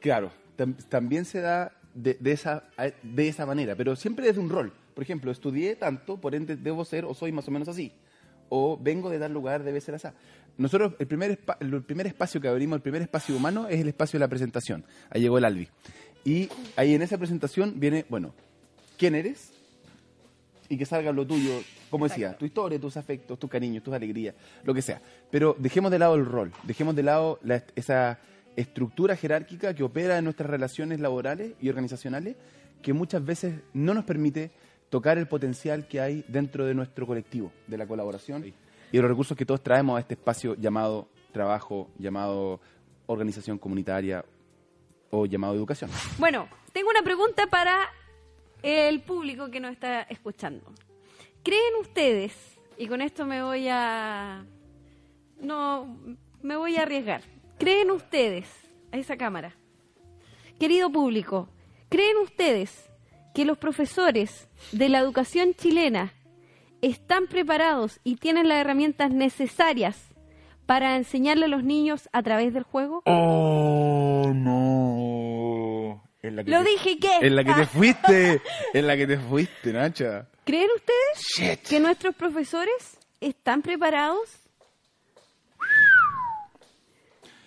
[0.02, 2.64] Claro, tam- también se da de, de esa,
[3.02, 4.72] de esa manera, pero siempre desde un rol.
[4.94, 7.92] Por ejemplo, estudié tanto, por ende debo ser o soy más o menos así.
[8.50, 10.08] O vengo de tal lugar, debe ser así.
[10.58, 14.18] Nosotros, el primer, el primer espacio que abrimos, el primer espacio humano, es el espacio
[14.18, 14.84] de la presentación.
[15.08, 15.68] Ahí llegó el Albi.
[16.24, 18.34] Y ahí en esa presentación viene, bueno,
[18.98, 19.52] ¿quién eres?
[20.68, 24.34] Y que salga lo tuyo, como decía, tu historia, tus afectos, tus cariños, tus alegrías,
[24.64, 25.00] lo que sea.
[25.30, 28.18] Pero dejemos de lado el rol, dejemos de lado la- esa
[28.56, 32.36] estructura jerárquica que opera en nuestras relaciones laborales y organizacionales,
[32.82, 34.50] que muchas veces no nos permite
[34.90, 38.52] tocar el potencial que hay dentro de nuestro colectivo, de la colaboración y
[38.96, 42.60] de los recursos que todos traemos a este espacio llamado trabajo, llamado
[43.06, 44.24] organización comunitaria
[45.10, 45.90] o llamado educación.
[46.18, 47.88] Bueno, tengo una pregunta para
[48.62, 50.72] el público que nos está escuchando.
[51.42, 52.32] ¿Creen ustedes,
[52.78, 54.44] y con esto me voy a...
[55.40, 55.96] No,
[56.42, 57.22] me voy a arriesgar.
[57.62, 58.46] ¿Creen ustedes,
[58.90, 59.54] a esa cámara,
[60.58, 61.48] querido público,
[61.88, 62.90] creen ustedes
[63.36, 66.12] que los profesores de la educación chilena
[66.80, 70.08] están preparados y tienen las herramientas necesarias
[70.66, 73.04] para enseñarle a los niños a través del juego?
[73.06, 76.02] Oh, no.
[76.20, 77.16] En la que Lo te- dije que...
[77.24, 78.42] En la que te fuiste,
[78.74, 80.26] en la que te fuiste, Nacha.
[80.44, 84.41] ¿Creen ustedes que nuestros profesores están preparados?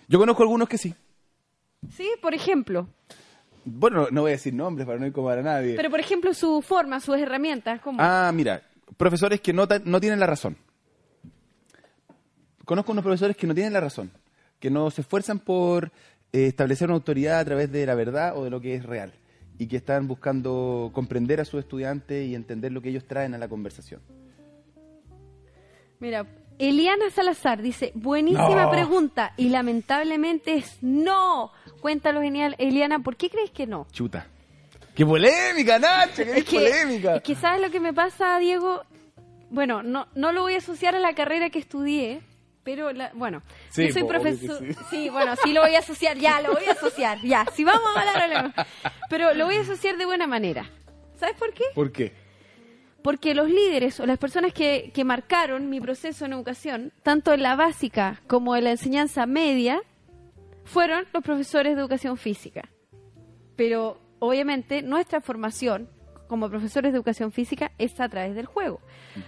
[0.08, 0.94] Yo conozco algunos que sí.
[1.90, 2.88] Sí, por ejemplo.
[3.64, 5.74] Bueno, no voy a decir nombres para no incomodar a nadie.
[5.76, 7.98] Pero, por ejemplo, su forma, sus herramientas, como...
[8.00, 8.62] Ah, mira,
[8.96, 10.56] profesores que no, no tienen la razón.
[12.64, 14.10] Conozco unos profesores que no tienen la razón,
[14.60, 15.92] que no se esfuerzan por
[16.32, 19.12] eh, establecer una autoridad a través de la verdad o de lo que es real.
[19.58, 23.38] y que están buscando comprender a sus estudiantes y entender lo que ellos traen a
[23.38, 24.00] la conversación.
[25.98, 26.26] Mira,
[26.58, 28.70] Eliana Salazar dice, buenísima No.
[28.70, 31.52] pregunta y lamentablemente es no.
[31.80, 32.54] Cuéntalo genial.
[32.58, 33.86] Eliana, ¿por qué crees que no?
[33.92, 34.26] Chuta.
[34.94, 36.22] ¡Qué polémica, Nacho!
[36.24, 37.16] ¡Qué polémica!
[37.16, 38.82] es que ¿sabes lo que me pasa, Diego?
[39.50, 42.22] Bueno, no, no lo voy a asociar a la carrera que estudié,
[42.64, 44.58] pero la- bueno, Sí, yo soy profesor.
[44.90, 45.10] Sí.
[45.10, 47.44] bueno, sí lo voy a asociar, ya, lo voy a asociar, ya.
[47.54, 48.52] Si vamos a hablar, hablemos.
[49.10, 50.64] Pero lo voy a asociar de buena manera.
[51.20, 51.64] ¿Sabes por qué?
[51.74, 52.12] ¿Por qué?
[53.06, 57.40] Porque los líderes o las personas que, que marcaron mi proceso en educación, tanto en
[57.40, 59.80] la básica como en la enseñanza media,
[60.64, 62.68] fueron los profesores de educación física.
[63.54, 65.88] Pero obviamente nuestra formación
[66.26, 68.80] como profesores de educación física es a través del juego.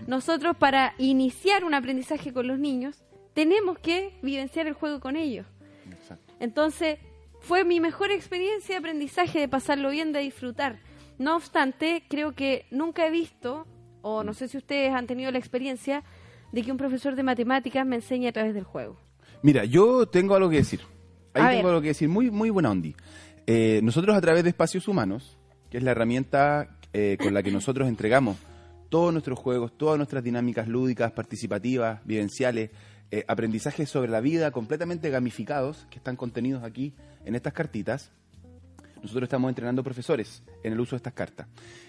[0.09, 5.47] Nosotros para iniciar un aprendizaje con los niños tenemos que vivenciar el juego con ellos.
[5.88, 6.35] Exacto.
[6.41, 6.99] Entonces,
[7.38, 10.81] fue mi mejor experiencia de aprendizaje, de pasarlo bien, de disfrutar.
[11.18, 13.66] No obstante, creo que nunca he visto,
[14.02, 16.04] o no sé si ustedes han tenido la experiencia,
[16.52, 18.96] de que un profesor de matemáticas me enseñe a través del juego.
[19.42, 20.81] Mira, yo tengo algo que decir.
[21.35, 21.70] Ahí A tengo ver.
[21.70, 22.94] algo que decir, muy, muy buena ondi.
[23.46, 25.38] Eh, nosotros a través de Espacios Humanos,
[25.70, 28.37] que es la herramienta eh, con la que nosotros entregamos
[28.88, 32.70] todos nuestros juegos, todas nuestras dinámicas lúdicas, participativas, vivenciales,
[33.11, 38.11] eh, aprendizajes sobre la vida completamente gamificados, que están contenidos aquí en estas cartitas,
[39.03, 41.47] nosotros estamos entrenando profesores en el uso de estas cartas.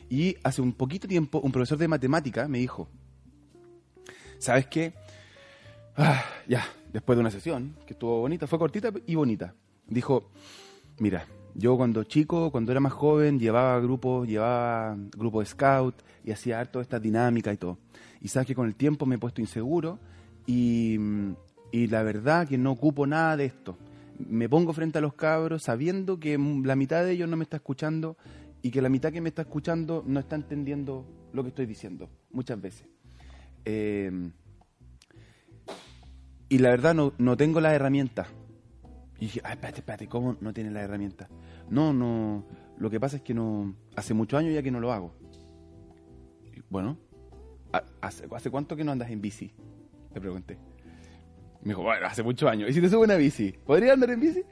[0.10, 2.90] Y hace un poquito tiempo, un profesor de matemática me dijo,
[4.38, 4.94] ¿sabes qué?
[5.96, 9.54] Ah, ya, después de una sesión, que estuvo bonita, fue cortita y bonita,
[9.88, 10.32] dijo,
[11.00, 16.32] mira, yo cuando chico, cuando era más joven, llevaba grupos, llevaba grupos de scout y
[16.32, 17.78] hacía harto estas dinámicas y todo.
[18.22, 20.00] Y sabes que con el tiempo me he puesto inseguro
[20.46, 20.98] y,
[21.72, 23.78] y la verdad que no ocupo nada de esto.
[24.20, 27.58] Me pongo frente a los cabros sabiendo que la mitad de ellos no me está
[27.58, 28.18] escuchando
[28.62, 32.10] y que la mitad que me está escuchando no está entendiendo lo que estoy diciendo,
[32.32, 32.86] muchas veces.
[33.66, 34.12] Eh,
[36.50, 38.28] y la verdad no, no tengo las herramientas.
[39.18, 41.30] Y dije, ay, espérate, espérate, ¿cómo no tienes las herramientas?
[41.70, 42.46] No, no,
[42.78, 45.14] lo que pasa es que no, hace muchos años ya que no lo hago.
[46.70, 46.98] Bueno,
[47.74, 49.52] "¿Ha- ¿hace, ¿hace cuánto que no andas en bici?
[50.14, 50.58] Le pregunté.
[51.62, 52.70] Me dijo, bueno, hace muchos años.
[52.70, 53.54] ¿Y si te subo una bici?
[53.66, 54.44] ¿Podría andar en bici?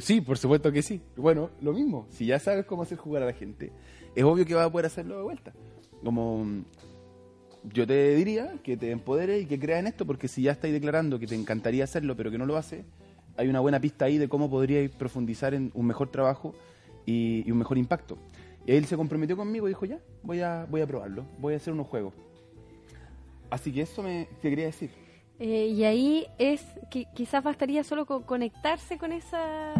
[0.00, 1.00] Sí, por supuesto que sí.
[1.16, 2.06] Bueno, lo mismo.
[2.10, 3.72] Si ya sabes cómo hacer jugar a la gente,
[4.14, 5.52] es obvio que vas a poder hacerlo de vuelta.
[6.04, 6.64] Como mm,
[7.72, 10.74] yo te diría que te empoderes y que creas en esto, porque si ya estáis
[10.74, 12.84] declarando que te encantaría hacerlo, pero que no lo haces,
[13.36, 16.54] hay una buena pista ahí de cómo podríais profundizar en un mejor trabajo
[17.06, 18.18] y, y un mejor impacto.
[18.66, 21.56] Y él se comprometió conmigo y dijo, ya, voy a, voy a probarlo, voy a
[21.56, 22.12] hacer unos juegos.
[23.48, 24.90] Así que eso me te quería decir.
[25.38, 29.74] Eh, y ahí es que quizás bastaría solo con conectarse con esa...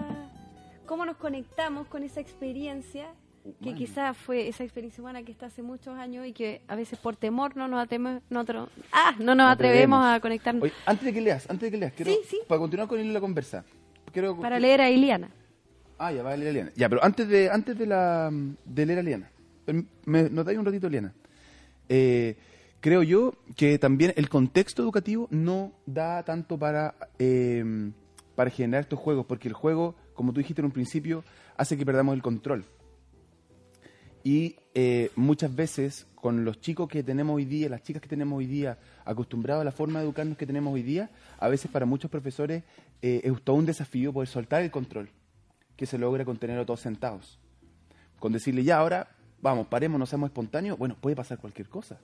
[0.87, 3.09] ¿Cómo nos conectamos con esa experiencia?
[3.63, 6.99] Que quizás fue esa experiencia humana que está hace muchos años y que a veces
[6.99, 8.45] por temor no nos atrevemos, no,
[8.93, 10.63] ah, no nos atrevemos a conectarnos.
[10.65, 12.41] Oye, antes de que leas, antes de que leas, quiero, Sí, sí.
[12.47, 13.65] para continuar con la conversa.
[14.13, 15.31] Quiero, Para leer a Iliana.
[15.99, 16.73] Ah, ya va a leer a Liana.
[16.77, 18.31] Ya, pero antes de, antes de, la,
[18.65, 19.31] de leer a Liana,
[19.67, 21.13] em, me notáis un ratito, Liana.
[21.89, 22.37] Eh,
[22.81, 27.91] creo yo que también el contexto educativo no da tanto para, eh,
[28.35, 31.25] para generar estos juegos, porque el juego, como tú dijiste en un principio,
[31.57, 32.65] hace que perdamos el control.
[34.25, 38.39] Y eh, muchas veces con los chicos que tenemos hoy día, las chicas que tenemos
[38.39, 41.87] hoy día, acostumbrados a la forma de educarnos que tenemos hoy día, a veces para
[41.87, 42.65] muchos profesores
[43.01, 45.11] eh, es todo un desafío poder soltar el control
[45.77, 47.39] que se logra con tenerlo todos sentados.
[48.19, 49.09] Con decirle, ya, ahora,
[49.41, 52.01] vamos, paremos, no seamos espontáneos, bueno, puede pasar cualquier cosa.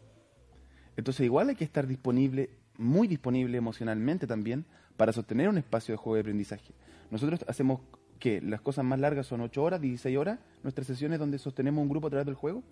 [0.96, 4.64] Entonces igual hay que estar disponible, muy disponible emocionalmente también,
[4.96, 6.72] para sostener un espacio de juego de aprendizaje.
[7.10, 7.80] Nosotros hacemos
[8.18, 11.88] que las cosas más largas son 8 horas, 16 horas, nuestras sesiones donde sostenemos un
[11.88, 12.62] grupo a través del juego.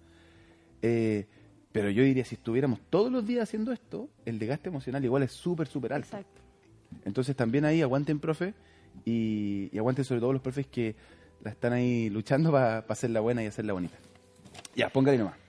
[0.82, 1.26] Eh,
[1.72, 5.32] pero yo diría, si estuviéramos todos los días haciendo esto, el desgaste emocional igual es
[5.32, 6.06] súper, súper alto.
[6.06, 6.40] Exacto.
[7.04, 8.54] Entonces también ahí aguanten, profe,
[9.04, 10.94] y, y aguanten sobre todo los profes que
[11.42, 13.96] la están ahí luchando para hacerla buena y hacerla bonita.
[14.76, 15.41] Ya, póngale nomás.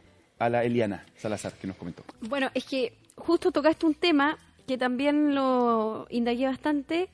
[0.45, 2.03] A la Eliana Salazar, que nos comentó.
[2.21, 7.09] Bueno, es que justo tocaste un tema que también lo indagué bastante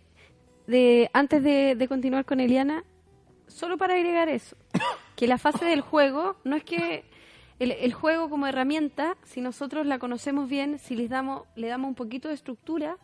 [0.67, 2.83] de antes de, de continuar con Eliana,
[3.47, 4.55] solo para agregar eso,
[5.15, 7.03] que la fase del juego no es que
[7.59, 11.89] el, el juego como herramienta, si nosotros la conocemos bien, si les damos, le damos
[11.89, 12.97] un poquito de estructura,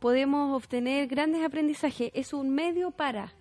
[0.00, 2.10] podemos obtener grandes aprendizajes.
[2.14, 3.32] Es un medio para,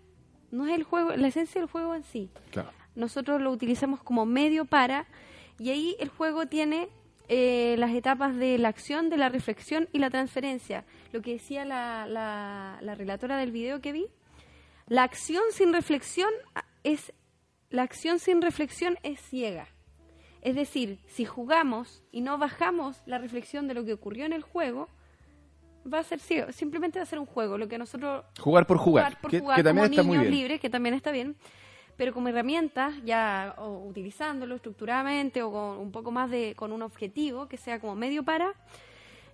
[0.52, 2.70] no es el juego, la esencia del juego en sí Claro.
[2.96, 5.06] nosotros lo utilizamos como medio para,
[5.60, 6.90] y ahí el juego tiene
[7.30, 10.86] eh, las etapas de la acción, de la reflexión y la transferencia.
[11.12, 14.08] Lo que decía la, la, la relatora del video que vi,
[14.88, 16.30] la acción sin reflexión
[16.84, 17.14] es
[17.70, 19.68] la acción sin reflexión es ciega.
[20.42, 24.42] Es decir, si jugamos y no bajamos la reflexión de lo que ocurrió en el
[24.42, 24.90] juego,
[25.92, 26.52] va a ser ciego.
[26.52, 28.26] Simplemente va a ser un juego, lo que nosotros...
[28.40, 30.42] Jugar por jugar, por que, jugar que también como está muy niños bien.
[30.42, 31.36] libres, que también está bien.
[31.98, 36.54] Pero como herramienta, ya o utilizándolo estructuradamente o con un poco más de...
[36.56, 38.54] con un objetivo que sea como medio para,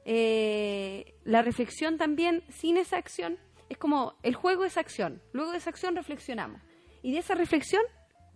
[0.05, 3.37] eh, la reflexión también, sin esa acción,
[3.69, 5.21] es como el juego es acción.
[5.33, 6.61] Luego de esa acción reflexionamos.
[7.01, 7.83] Y de esa reflexión,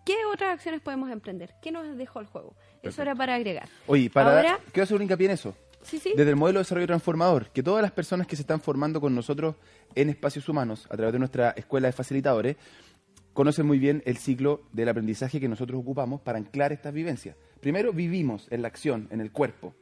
[0.05, 1.53] ¿qué otras acciones podemos emprender?
[1.61, 2.55] ¿Qué nos dejó el juego?
[2.81, 3.67] Eso era para agregar.
[3.87, 5.55] Oye, para Ahora, quiero hacer un hincapié en eso.
[5.81, 6.13] sí, sí.
[6.15, 9.15] Desde el modelo de desarrollo transformador, que todas las personas que se están formando con
[9.15, 9.55] nosotros
[9.95, 12.57] en espacios humanos, a través de nuestra escuela de facilitadores,
[13.33, 17.35] conocen muy bien el ciclo del aprendizaje que nosotros ocupamos para anclar estas vivencias.
[17.59, 19.73] Primero vivimos en la acción, en el cuerpo,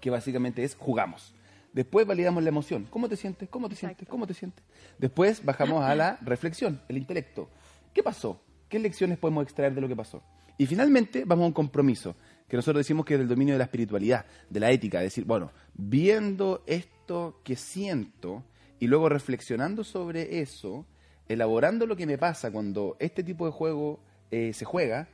[0.00, 1.34] que básicamente es jugamos.
[1.72, 2.86] Después validamos la emoción.
[2.88, 3.48] ¿Cómo te sientes?
[3.48, 4.08] ¿Cómo te sientes?
[4.08, 4.64] ¿Cómo te sientes?
[4.98, 7.48] Después bajamos a la reflexión, el intelecto.
[7.92, 8.40] ¿Qué pasó?
[8.68, 10.22] ¿Qué lecciones podemos extraer de lo que pasó?
[10.56, 12.14] Y finalmente vamos a un compromiso,
[12.48, 15.24] que nosotros decimos que es del dominio de la espiritualidad, de la ética, es decir,
[15.24, 18.44] bueno, viendo esto que siento
[18.78, 20.86] y luego reflexionando sobre eso,
[21.28, 25.08] elaborando lo que me pasa cuando este tipo de juego eh, se juega,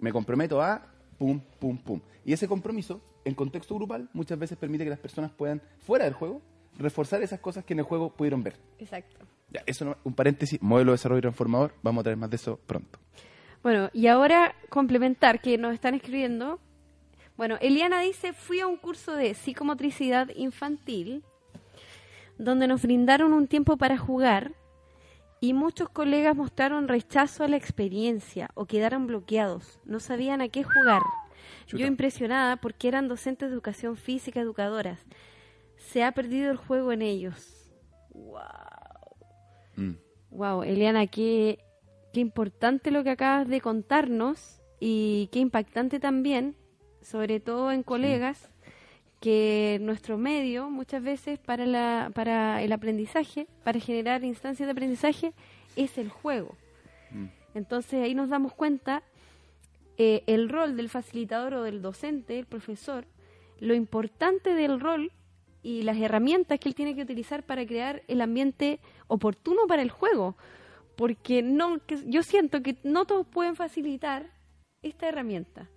[0.00, 0.86] me comprometo a
[1.18, 2.00] pum, pum, pum.
[2.24, 6.14] Y ese compromiso, en contexto grupal, muchas veces permite que las personas puedan, fuera del
[6.14, 6.40] juego,
[6.78, 8.56] reforzar esas cosas que en el juego pudieron ver.
[8.78, 9.26] Exacto.
[9.50, 12.60] Ya, eso no- un paréntesis, modelo de desarrollo transformador, vamos a traer más de eso
[12.66, 12.98] pronto.
[13.62, 16.60] Bueno, y ahora complementar que nos están escribiendo.
[17.36, 21.24] Bueno, Eliana dice, fui a un curso de psicomotricidad infantil
[22.36, 24.52] donde nos brindaron un tiempo para jugar
[25.40, 30.62] y muchos colegas mostraron rechazo a la experiencia o quedaron bloqueados, no sabían a qué
[30.62, 31.02] jugar.
[31.66, 31.82] Chuta.
[31.82, 35.06] Yo impresionada porque eran docentes de educación física, educadoras.
[35.76, 37.70] Se ha perdido el juego en ellos.
[38.10, 38.42] Wow.
[39.76, 39.94] Mm.
[40.30, 41.58] Wow, Eliana, qué,
[42.12, 46.56] qué importante lo que acabas de contarnos y qué impactante también,
[47.00, 48.50] sobre todo en colegas,
[49.20, 55.32] que nuestro medio muchas veces para, la, para el aprendizaje, para generar instancias de aprendizaje,
[55.76, 56.54] es el juego.
[57.10, 57.26] Mm.
[57.54, 59.02] Entonces ahí nos damos cuenta
[59.96, 63.06] eh, el rol del facilitador o del docente, el profesor,
[63.58, 65.10] lo importante del rol
[65.62, 68.78] y las herramientas que él tiene que utilizar para crear el ambiente
[69.08, 70.36] oportuno para el juego.
[70.96, 74.30] Porque no, que yo siento que no todos pueden facilitar
[74.82, 75.68] esta herramienta.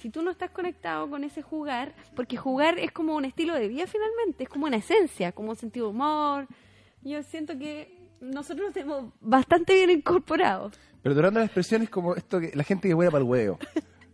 [0.00, 3.68] Si tú no estás conectado con ese jugar, porque jugar es como un estilo de
[3.68, 6.46] vida finalmente, es como una esencia, como un sentido de humor.
[7.02, 10.70] Yo siento que nosotros lo tenemos bastante bien incorporado.
[11.02, 13.58] Perdonando la expresión es como esto que la gente que buena para el huevo.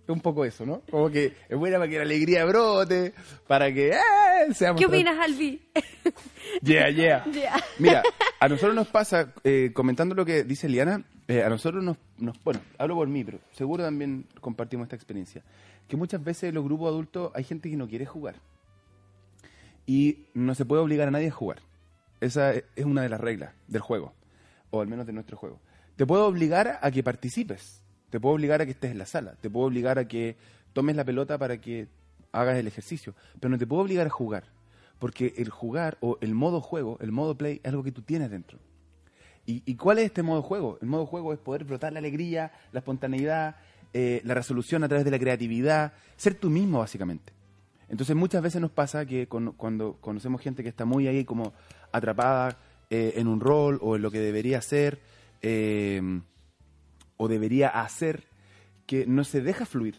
[0.06, 0.82] Es un poco eso, ¿no?
[0.90, 3.12] Como que es buena para que la alegría brote,
[3.48, 4.54] para que ¡eh!
[4.54, 4.78] seamos...
[4.80, 5.60] ¿Qué opinas, Albi?
[6.62, 7.24] Yeah, yeah.
[7.32, 7.54] Ya.
[7.78, 8.02] Mira,
[8.38, 12.42] a nosotros nos pasa, eh, comentando lo que dice Liana, eh, a nosotros nos, nos-
[12.44, 15.42] bueno, hablo por mí, pero seguro también compartimos esta experiencia,
[15.88, 18.36] que muchas veces en los grupos adultos hay gente que no quiere jugar.
[19.86, 21.58] Y no se puede obligar a nadie a jugar.
[22.20, 24.12] Esa e- es una de las reglas del juego,
[24.70, 25.60] o al menos de nuestro juego.
[25.96, 29.34] Te puedo obligar a que participes, te puedo obligar a que estés en la sala,
[29.40, 30.36] te puedo obligar a que
[30.72, 31.88] tomes la pelota para que
[32.32, 34.44] hagas el ejercicio, pero no te puedo obligar a jugar,
[34.98, 38.30] porque el jugar o el modo juego, el modo play, es algo que tú tienes
[38.30, 38.58] dentro.
[39.48, 40.76] ¿Y, cuál es este modo juego?
[40.82, 43.54] El modo juego es poder brotar la alegría, la espontaneidad,
[43.94, 47.32] eh, la resolución a través de la creatividad, ser tú mismo básicamente.
[47.88, 51.52] Entonces muchas veces nos pasa que con- cuando conocemos gente que está muy ahí como
[51.92, 52.58] atrapada
[52.90, 54.98] eh, en un rol o en lo que debería ser
[55.42, 56.02] eh,
[57.16, 58.24] o debería hacer,
[58.86, 59.96] que no se deja fluir,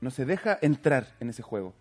[0.00, 1.74] no se deja entrar en ese juego.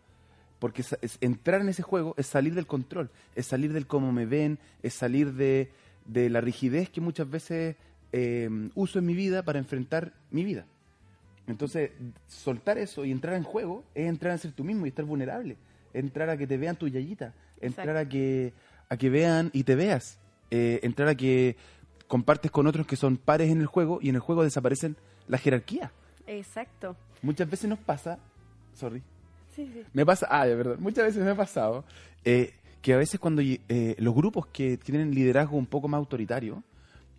[0.59, 4.11] Porque es- es- entrar en ese juego es salir del control, es salir del cómo
[4.11, 5.69] me ven, es salir de,
[6.05, 7.75] de la rigidez que muchas veces
[8.17, 10.65] eh, uso en mi vida para enfrentar mi vida.
[11.47, 11.91] Entonces,
[12.27, 15.57] soltar eso y entrar en juego es entrar a ser tú mismo y estar vulnerable.
[15.93, 17.33] Entrar a que te vean tu yayita.
[17.61, 18.07] Entrar Exacto.
[18.07, 18.53] a que,
[18.89, 20.17] a que vean y te veas.
[20.49, 21.55] Eh, entrar a que
[22.07, 24.95] compartes con otros que son pares en el juego y en el juego desaparecen
[25.27, 25.91] la jerarquía.
[26.27, 26.95] Exacto.
[27.21, 28.19] Muchas veces nos pasa,
[28.73, 29.01] sorry,
[29.55, 29.83] Sí, sí.
[29.93, 31.85] me pasa, ah, verdad, muchas veces me ha pasado
[32.25, 36.63] eh, que a veces cuando eh, los grupos que tienen liderazgo un poco más autoritario,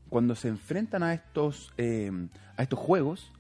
[0.09, 2.11] cuando se enfrentan a estos, eh,
[2.57, 3.33] a estos juegos,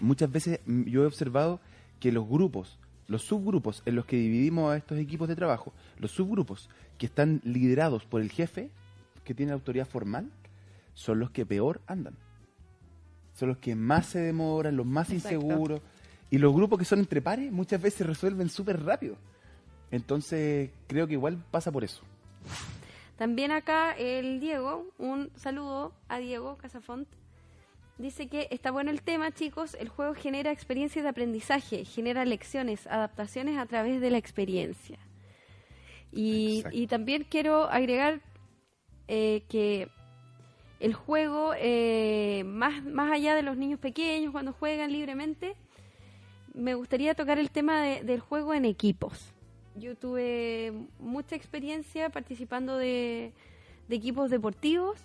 [0.00, 1.60] muchas veces yo he observado
[2.00, 6.10] que los grupos, los subgrupos en los que dividimos a estos equipos de trabajo, los
[6.10, 8.70] subgrupos que están liderados por el jefe,
[9.24, 10.30] que tiene autoridad formal,
[10.94, 12.16] son los que peor andan.
[13.34, 15.40] Son los que más se demoran, los más Exacto.
[15.40, 15.80] inseguros.
[16.30, 19.16] Y los grupos que son entre pares muchas veces resuelven súper rápido.
[19.90, 22.02] Entonces, creo que igual pasa por eso.
[23.16, 27.06] También acá el Diego, un saludo a Diego Casafont,
[27.98, 29.76] dice que está bueno el tema, chicos.
[29.78, 34.98] El juego genera experiencias de aprendizaje, genera lecciones, adaptaciones a través de la experiencia.
[36.10, 38.20] Y también quiero agregar
[39.14, 39.88] eh, que
[40.80, 45.54] el juego, eh, más, más allá de los niños pequeños cuando juegan libremente,
[46.54, 49.34] me gustaría tocar el tema de- del juego en equipos.
[49.76, 53.34] Yo tuve mucha experiencia participando de,
[53.90, 54.98] equipos deportivos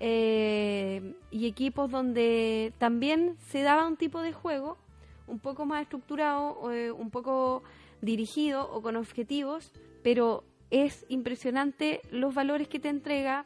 [0.00, 4.78] eh, y equipos donde también se daba un tipo de juego
[5.26, 6.60] un poco más estructurado,
[6.96, 7.62] un poco
[8.00, 9.70] dirigido o con objetivos,
[10.02, 10.44] pero
[10.82, 13.44] es impresionante los valores que te entrega,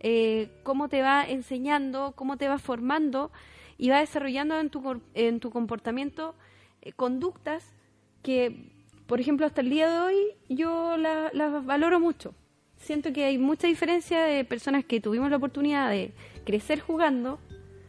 [0.00, 3.30] eh, cómo te va enseñando, cómo te va formando
[3.78, 6.34] y va desarrollando en tu, en tu comportamiento
[6.82, 7.74] eh, conductas
[8.22, 8.70] que,
[9.06, 10.16] por ejemplo, hasta el día de hoy
[10.48, 12.34] yo la- las valoro mucho.
[12.76, 16.12] Siento que hay mucha diferencia de personas que tuvimos la oportunidad de
[16.44, 17.40] crecer jugando,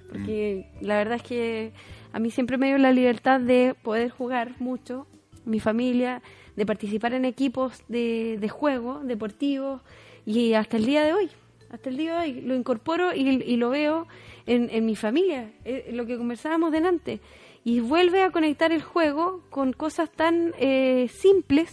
[0.10, 1.74] porque la verdad es que
[2.12, 5.06] a mí siempre me dio la libertad de poder jugar mucho,
[5.46, 6.24] mi familia,
[6.60, 9.80] de participar en equipos de, de juego, deportivos,
[10.26, 11.30] y hasta el día de hoy,
[11.72, 14.08] hasta el día de hoy, lo incorporo y, y lo veo
[14.46, 17.22] en, en mi familia, eh, lo que conversábamos delante,
[17.64, 21.70] y vuelve a conectar el juego con cosas tan eh, simples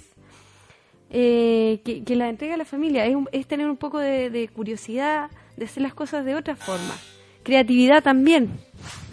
[1.10, 3.06] eh, que, que la entrega a la familia.
[3.06, 6.54] Es, un- es tener un poco de, de curiosidad, de hacer las cosas de otra
[6.56, 6.94] forma.
[7.42, 8.50] Creatividad también.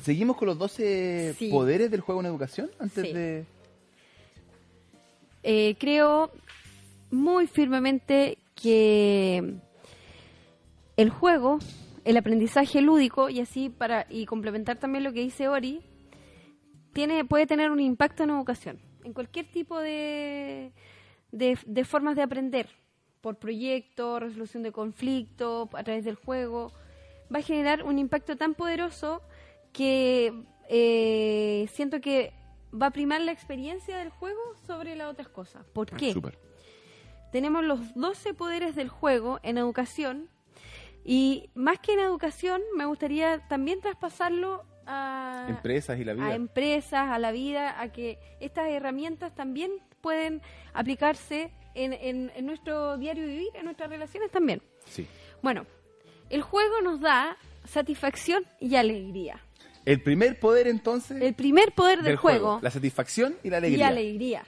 [0.04, 1.50] ¿Seguimos con los 12 Sí.
[1.50, 2.70] poderes del juego en educación?
[2.80, 3.14] Antes Sí.
[3.14, 3.46] de...
[5.44, 6.32] Eh, creo
[7.12, 9.56] muy firmemente que
[10.98, 11.60] el juego,
[12.06, 15.82] el aprendizaje lúdico y así para y complementar también lo que dice Ori,
[16.94, 20.72] tiene puede tener un impacto en educación, en cualquier tipo de
[21.34, 22.70] de, formas de aprender,
[23.22, 26.72] por proyecto, resolución de conflicto, a través del juego,
[27.34, 29.22] va a generar un impacto tan poderoso
[29.72, 30.32] que
[30.70, 32.34] eh, siento que
[32.80, 35.66] va a primar la experiencia del juego sobre las otras cosas.
[35.74, 36.10] ¿Por qué?
[36.10, 36.38] Ah, Súper.
[37.32, 40.30] tenemos los 12 poderes del juego en educación
[41.06, 46.26] y más que en educación me gustaría también traspasarlo a Empresas y la vida.
[46.28, 49.72] a empresas, a la vida, a que estas herramientas también
[50.02, 50.42] pueden
[50.74, 54.62] aplicarse en, en- en nuestro diario vivir, en nuestras relaciones también.
[54.86, 55.08] Sí.
[55.42, 55.66] Bueno,
[56.30, 59.40] el juego nos da satisfacción y alegría.
[59.86, 63.60] El primer poder entonces El primer poder del, del juego, La satisfacción y la y
[63.60, 63.88] alegría.
[63.88, 64.44] alegría.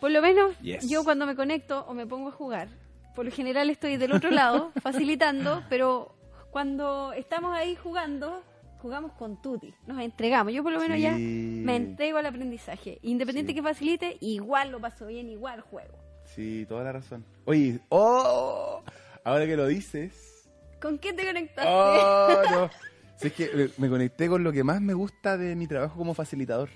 [0.00, 0.88] Por lo menos Yes.
[0.88, 2.68] yo cuando me conecto o me pongo a jugar,
[3.14, 6.14] por lo general estoy del otro lado facilitando, pero
[6.50, 8.42] cuando estamos ahí jugando,
[8.80, 10.52] jugamos con tutti, nos entregamos.
[10.52, 12.98] Yo por lo menos ya me entrego al aprendizaje.
[13.02, 13.56] Independiente Sí.
[13.56, 15.98] que facilite, igual lo paso bien, igual juego.
[16.24, 17.24] Sí, toda la razón.
[17.44, 18.82] Oye, oh,
[19.24, 20.48] ahora que lo dices.
[20.80, 21.70] ¿Con qué te conectaste?
[21.70, 22.70] Oh, no.
[23.22, 25.96] Si es que me, me conecté con lo que más me gusta de mi trabajo
[25.96, 26.68] como facilitador.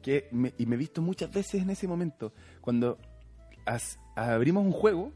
[0.00, 2.32] Que y me he visto muchas veces en ese momento.
[2.62, 2.98] Cuando
[4.14, 5.12] abrimos un juego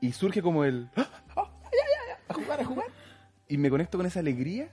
[0.00, 0.90] y surge como el.
[0.96, 1.08] ¡Ah!
[1.36, 1.52] ¡Ah!
[2.28, 2.86] A jugar, a jugar.
[3.46, 4.68] Y me conecto con esa alegría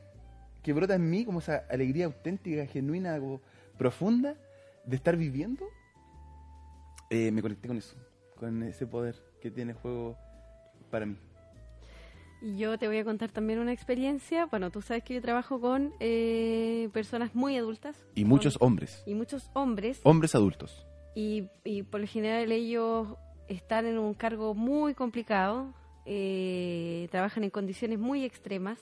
[0.63, 3.19] que brota en mí, como esa alegría auténtica, genuina,
[3.77, 4.35] profunda
[4.85, 5.67] de estar viviendo.
[7.11, 7.95] Eh, me conecté con eso,
[8.37, 10.17] con ese poder que tiene el juego
[10.89, 11.15] para mí.
[12.43, 14.47] Y yo te voy a contar también una experiencia.
[14.47, 17.95] Bueno, tú sabes que yo trabajo con eh, personas muy adultas.
[18.15, 19.01] Y muchos con- hombres.
[19.05, 20.01] y muchos hombres.
[20.03, 20.85] Hombres adultos.
[21.15, 23.07] Y, y por lo general ellos
[23.47, 25.73] están en un cargo muy complicado,
[26.05, 28.79] eh, trabajan en condiciones muy extremas.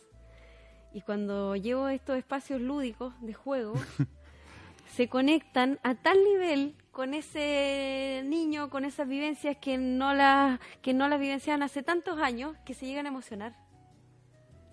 [0.93, 3.74] Y cuando llevo a estos espacios lúdicos de juego,
[4.95, 10.93] se conectan a tal nivel con ese niño, con esas vivencias que no las que
[10.93, 13.55] no las vivenciaban hace tantos años, que se llegan a emocionar.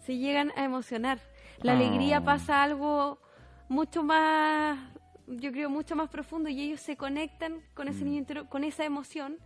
[0.00, 1.20] Se llegan a emocionar.
[1.62, 1.76] La Ah.
[1.76, 3.20] alegría pasa a algo
[3.68, 4.78] mucho más,
[5.26, 8.84] yo creo, mucho más profundo y ellos se conectan con ese niño interior, con esa
[8.84, 9.38] emoción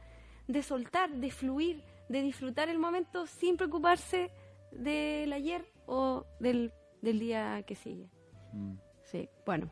[0.46, 4.30] de soltar, de fluir, de disfrutar el momento sin preocuparse
[4.70, 8.08] del ayer o del, del día que sigue.
[8.52, 8.74] Mm.
[9.04, 9.68] Sí, bueno.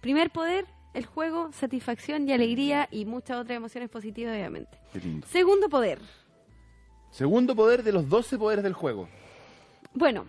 [0.00, 0.64] Primer poder,
[0.94, 4.78] el juego, satisfacción y alegría y muchas otras emociones positivas, obviamente.
[4.92, 5.26] Qué lindo.
[5.26, 6.00] Segundo poder.
[7.10, 9.08] Segundo poder de los 12 poderes del juego.
[9.94, 10.26] Bueno,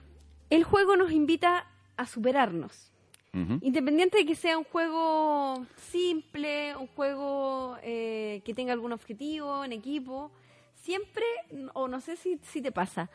[0.49, 2.91] el juego nos invita a superarnos.
[3.31, 9.71] Independiente de que sea un juego simple, un juego eh, que tenga algún objetivo en
[9.71, 10.31] equipo,
[10.73, 11.23] siempre,
[11.73, 13.11] o no sé si, si te pasa,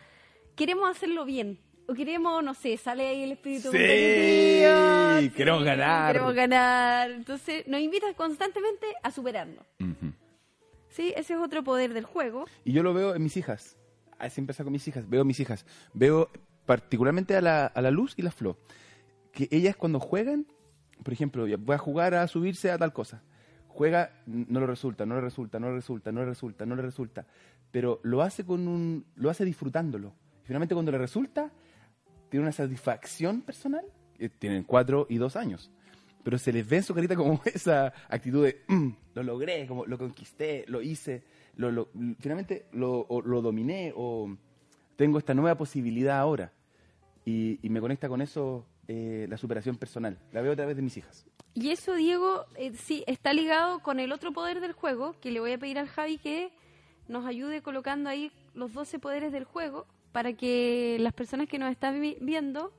[0.54, 1.58] queremos hacerlo bien.
[1.86, 6.12] O queremos, no sé, sale ahí el espíritu Sí, competitivo, queremos ganar.
[6.12, 7.10] Queremos ganar.
[7.10, 9.64] Entonces, nos invita constantemente a superarnos.
[9.80, 10.12] Ujú.
[10.88, 12.46] Sí, ese es otro poder del juego.
[12.64, 13.76] Y yo lo veo en mis hijas.
[14.18, 15.08] Así empezar con mis hijas.
[15.08, 15.66] Veo mis hijas.
[15.92, 16.30] Veo
[16.66, 18.56] particularmente a la, a la luz y la flor.
[19.32, 20.46] Que ellas cuando juegan,
[21.02, 23.22] por ejemplo, voy a jugar a subirse a tal cosa.
[23.68, 26.82] Juega, no le resulta, no le resulta, no le resulta, no le resulta, no le
[26.82, 27.26] resulta.
[27.72, 30.14] Pero lo hace con un, lo hace disfrutándolo.
[30.44, 31.50] Y finalmente cuando le resulta,
[32.34, 33.84] tiene una satisfacción personal.
[34.18, 35.70] Eh, Tienen cuatro y dos años.
[36.24, 39.86] Pero se les ve en su carita como esa actitud de, "Mm, lo logré, como
[39.86, 41.22] lo conquisté, lo hice,
[41.54, 44.36] lo, lo- finalmente lo, lo dominé o
[44.96, 46.50] tengo esta nueva posibilidad ahora.
[47.24, 50.18] Y, y me conecta con eso eh, la superación personal.
[50.32, 51.24] La veo a través de mis hijas.
[51.54, 55.38] Y eso, Diego, eh, sí, está ligado con el otro poder del juego, que le
[55.38, 56.50] voy a pedir al Javi que
[57.06, 61.72] nos ayude colocando ahí los 12 poderes del juego para que las personas que nos
[61.72, 62.72] están vi- viendo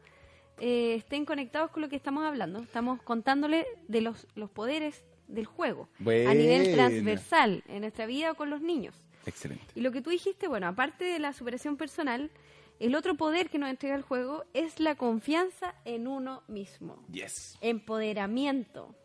[0.58, 2.60] eh, estén conectados con lo que estamos hablando.
[2.60, 8.50] Estamos contándole de los, los poderes del juego a nivel transversal en nuestra vida con
[8.50, 8.96] los niños.
[9.26, 9.66] Excelente.
[9.76, 12.32] Y lo que tú dijiste, bueno, aparte de la superación personal,
[12.80, 17.04] el otro poder que nos entrega el juego es la confianza en uno mismo.
[17.12, 17.58] Yes.
[17.60, 18.96] Empoderamiento.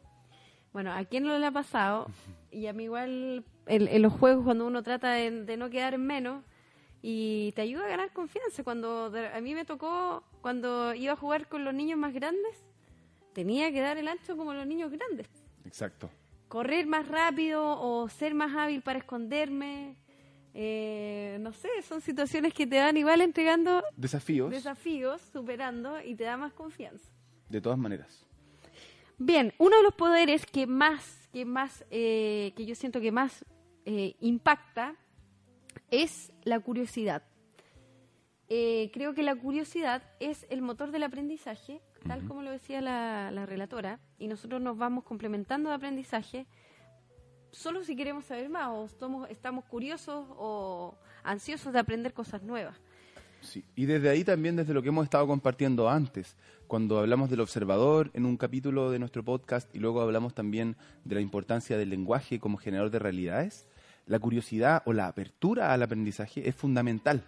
[0.73, 2.07] Bueno, ¿a quién no le ha pasado?
[2.53, 5.95] Y a mí igual en, en los juegos cuando uno trata de, de no quedar
[5.95, 6.43] en menos
[7.03, 8.63] y te ayuda a ganar confianza.
[8.65, 12.65] Cuando a mí me tocó, cuando iba a jugar con los niños más grandes,
[13.33, 15.29] tenía que dar el ancho como los niños grandes.
[15.65, 16.11] Exacto.
[16.49, 19.97] Correr más rápido o ser más hábil para esconderme.
[20.53, 26.25] Eh, no sé, son situaciones que te van igual entregando Desafíos, desafíos, superando y te
[26.25, 27.09] da más confianza.
[27.49, 28.27] de todas maneras.
[29.17, 33.45] Bien, uno de los poderes que más, que más, eh, que yo siento que más
[33.85, 34.97] eh, impacta
[35.91, 37.23] es la curiosidad.
[38.49, 43.31] Eh, creo que la curiosidad es el motor del aprendizaje, tal como lo decía la,
[43.31, 46.47] la relatora, y nosotros nos vamos complementando de aprendizaje
[47.53, 52.77] solo si queremos saber más o somos, estamos curiosos o ansiosos de aprender cosas nuevas.
[53.41, 53.65] Sí.
[53.75, 56.37] Y desde ahí también, desde lo que hemos estado compartiendo antes,
[56.67, 61.15] cuando hablamos del observador en un capítulo de nuestro podcast y luego hablamos también de
[61.15, 63.67] la importancia del lenguaje como generador de realidades,
[64.11, 67.23] la curiosidad o la apertura al aprendizaje es fundamental.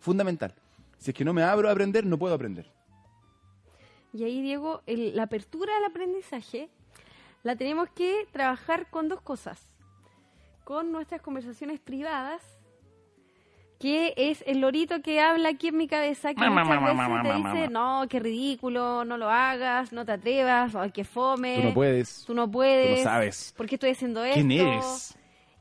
[0.00, 0.54] Fundamental.
[0.98, 2.66] Si es que no me abro a aprender, no puedo aprender.
[4.12, 6.68] Y ahí, Diego, el- la apertura al aprendizaje
[7.42, 9.60] la tenemos que trabajar con dos cosas.
[10.64, 12.40] Con nuestras conversaciones privadas,
[13.78, 17.68] que es el lorito que habla aquí en mi cabeza, que muchas veces te dice,
[17.70, 21.56] no, qué ridículo, no lo hagas, no te atrevas, ay, qué fome.
[21.60, 22.24] Tú no puedes.
[22.24, 22.90] Tú no puedes.
[22.94, 23.52] Tú no sabes.
[23.54, 24.34] ¿Por qué estoy haciendo esto?
[24.36, 25.14] ¿Quién eres?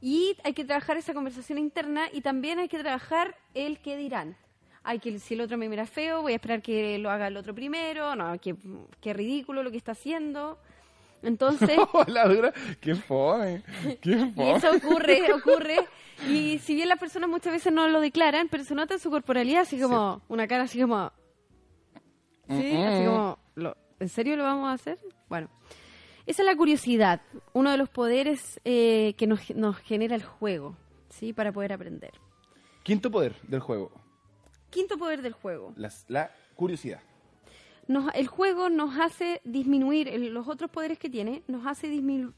[0.06, 4.36] Y hay que trabajar esa conversación interna y también hay que trabajar el qué dirán.
[4.84, 7.38] Ay, que si el otro me mira feo, voy a esperar que lo haga el
[7.38, 8.14] otro primero.
[8.18, 8.54] No, qué,
[9.00, 10.58] qué ridículo lo que está haciendo.
[11.22, 11.78] Entonces,
[12.08, 12.52] la dura,
[12.82, 13.64] qué fome,
[14.02, 14.58] qué y fome.
[14.58, 15.78] eso ocurre, ocurre.
[16.28, 19.10] Y si bien las personas muchas veces no lo declaran, pero se nota en su
[19.10, 21.14] corporalidad, así como una cara así como...
[22.50, 23.40] Sí, así como...
[23.56, 25.00] lo- ¿En serio lo vamos a hacer?
[25.30, 25.48] Bueno,
[26.26, 27.22] esa es la curiosidad,
[27.54, 30.76] uno de los poderes eh, que nos, nos genera el juego,
[31.10, 31.34] ¿sí?
[31.34, 32.12] Para poder aprender.
[32.84, 33.92] Quinto poder del juego,
[34.70, 35.74] Quinto poder del juego.
[35.76, 37.00] las- la curiosidad.
[37.88, 42.34] Nos- el juego nos hace disminuir, los otros poderes que tiene, nos hace disminu-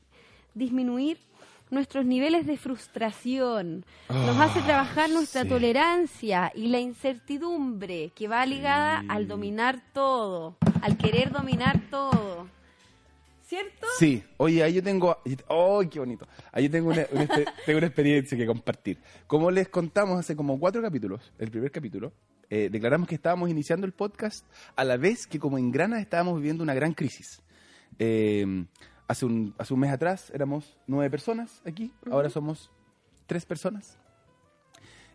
[0.53, 1.19] disminuir
[1.71, 5.49] nuestros niveles de frustración, nos hace trabajar nuestra sí.
[5.49, 12.47] tolerancia y la incertidumbre que va ligada al dominar todo, al querer dominar todo.
[13.45, 13.85] ¿Cierto?
[13.99, 15.17] Sí, oye, ahí yo tengo,
[15.47, 16.27] ¡oh, qué bonito!
[16.51, 17.27] Ahí yo tengo una, una
[17.65, 18.99] tengo una experiencia que compartir.
[19.27, 22.11] Como les contamos hace como cuatro capítulos, el primer capítulo,
[22.49, 26.35] eh, declaramos que estábamos iniciando el podcast a la vez que como en Grana estábamos
[26.37, 27.43] viviendo una gran crisis.
[27.99, 28.65] Eh,
[29.07, 32.71] hace, un, hace un mes atrás éramos nueve personas aquí, ahora somos
[33.27, 33.99] tres personas.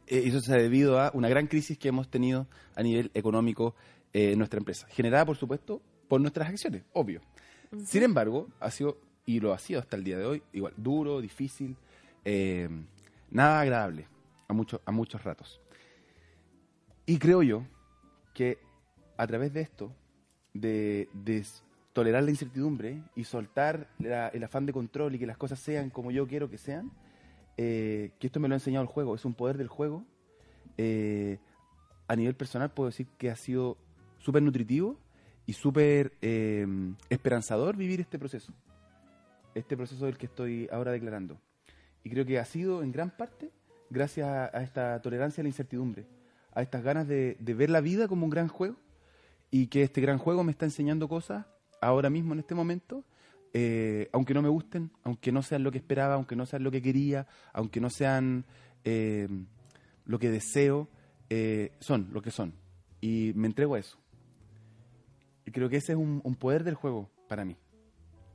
[0.06, 3.74] Eh, eso se ha debido a una gran crisis que hemos tenido a nivel económico
[4.12, 7.20] eh, en nuestra empresa, generada, por supuesto, por nuestras acciones, obvio.
[7.84, 11.20] Sin embargo, ha sido, y lo ha sido hasta el día de hoy, igual, duro,
[11.20, 11.76] difícil,
[12.24, 12.68] eh,
[13.30, 14.08] nada agradable
[14.48, 15.60] a, muchos a muchos ratos.
[17.06, 17.64] Y creo yo
[18.34, 18.58] que
[19.16, 19.94] a través de esto,
[20.52, 21.08] de,
[21.92, 26.10] tolerar la incertidumbre y soltar el afán de control y que las cosas sean como
[26.10, 26.90] yo quiero que sean,
[27.56, 30.04] eh, que esto me lo ha enseñado el juego, es un poder del juego.
[30.76, 31.38] eh,
[32.08, 33.76] a nivel personal puedo decir que ha sido
[34.18, 34.98] súper nutritivo
[35.50, 36.64] y súper eh,
[37.08, 38.52] esperanzador vivir este proceso.
[39.52, 41.40] Este proceso del que estoy ahora declarando.
[42.04, 43.50] Y creo que ha sido en gran parte
[43.90, 46.06] gracias a, esta tolerancia a la incertidumbre,
[46.52, 48.76] a estas ganas de, de ver la vida como un gran juego
[49.50, 51.44] y que este gran juego me está enseñando cosas
[51.80, 53.04] ahora mismo, en este momento,
[53.52, 56.70] eh, aunque no me gusten, aunque no sean lo que esperaba, aunque no sean lo
[56.70, 58.44] que quería, aunque no sean
[58.84, 59.26] eh,
[60.04, 60.88] lo que deseo,
[61.28, 62.54] eh, son lo que son.
[63.00, 63.98] y me entrego a eso.
[65.46, 67.56] Y creo que ese es un, un poder del juego para mí.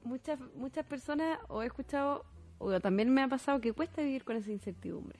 [0.03, 2.25] Muchas, muchas personas, o he escuchado,
[2.57, 5.19] o también me ha pasado que cuesta vivir con esa incertidumbre.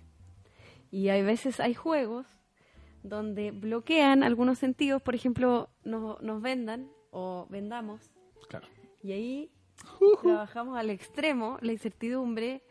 [0.91, 2.25] Y hay veces hay juegos
[3.03, 8.11] donde bloquean algunos sentidos, por ejemplo, nos, nos vendan o vendamos,
[8.49, 8.67] Claro.
[9.03, 9.51] y ahí
[10.21, 12.63] trabajamos al extremo la incertidumbre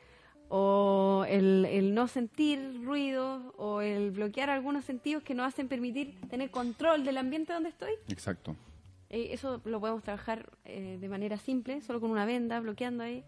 [0.48, 6.20] o el, el no sentir ruido o el bloquear algunos sentidos que nos hacen permitir
[6.28, 7.92] tener control del ambiente donde estoy.
[8.08, 8.54] Exacto.
[9.14, 13.22] Eh, eso lo podemos trabajar eh, de manera simple, solo con una venda, bloqueando ahí,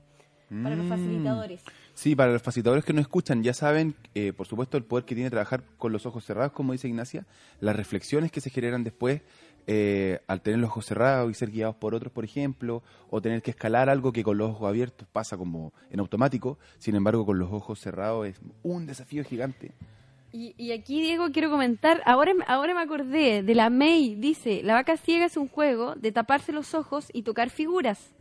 [0.61, 0.89] para los Mm.
[0.89, 1.63] facilitadores.
[1.95, 5.15] Sí, para los facilitadores que nos escuchan, ya saben, eh, por supuesto, el poder que
[5.15, 7.25] tiene trabajar con los ojos cerrados, como dice Ignacia,
[7.61, 9.23] las reflexiones que se generan después
[9.69, 13.41] eh, al tener los ojos cerrados y ser guiados por otros, por ejemplo, o tener
[13.43, 17.39] que escalar algo que con los ojos abiertos pasa como en automático, sin embargo, con
[17.39, 19.73] los ojos cerrados es un desafío gigante.
[20.33, 24.75] Y, y aquí, Diego, quiero comentar, ahora, ahora me acordé de la May, dice, la
[24.75, 28.13] vaca ciega es un juego de taparse los ojos y tocar figuras.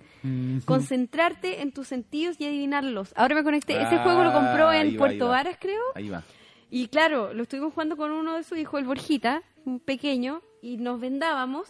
[0.65, 3.13] Concentrarte en tus sentidos y adivinarlos.
[3.15, 3.73] Ahora me conecté.
[3.81, 5.31] Ese Ah, juego lo compró en va, ahí Puerto va.
[5.31, 5.81] Varas, creo.
[5.93, 6.23] Ahí va.
[6.71, 10.77] Y claro, lo estuvimos jugando con uno de sus hijos, el Borjita, un pequeño, y
[10.77, 11.69] nos vendábamos.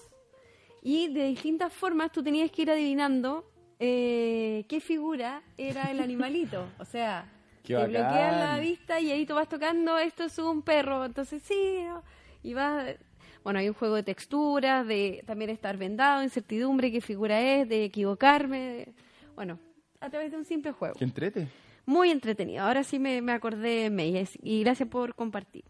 [0.81, 3.43] Y de distintas formas tú tenías que ir adivinando
[3.79, 6.65] eh, qué figura era el animalito.
[6.79, 7.29] O sea,
[7.65, 11.03] Qué te bloquean la vista y ahí tú vas tocando, esto es un perro.
[11.05, 11.85] Entonces sí,
[12.43, 12.95] y vas...
[13.43, 17.83] Bueno, hay un juego de texturas, de también estar vendado, incertidumbre, qué figura es, de
[17.83, 18.59] equivocarme.
[18.59, 18.93] de-
[19.35, 19.59] Bueno,
[19.99, 20.95] a través de un simple juego.
[20.97, 21.47] Qué entrete.
[21.85, 22.63] Muy entretenido.
[22.63, 25.63] Ahora sí me, me acordé, May, y gracias por compartir.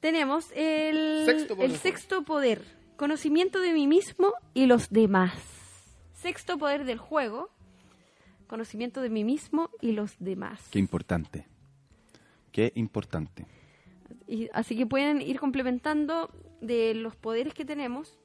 [0.00, 1.70] Tenemos el Sexto poder.
[1.70, 2.62] el sexto poder,
[2.96, 5.32] conocimiento de mí mismo y los demás.
[6.14, 7.50] Sexto poder del juego,
[8.50, 10.68] conocimiento de mí mismo y los demás.
[10.72, 11.46] Qué importante.
[12.50, 13.46] Qué importante.
[14.26, 16.30] Y, así que pueden ir complementando
[16.60, 18.18] de los poderes que tenemos.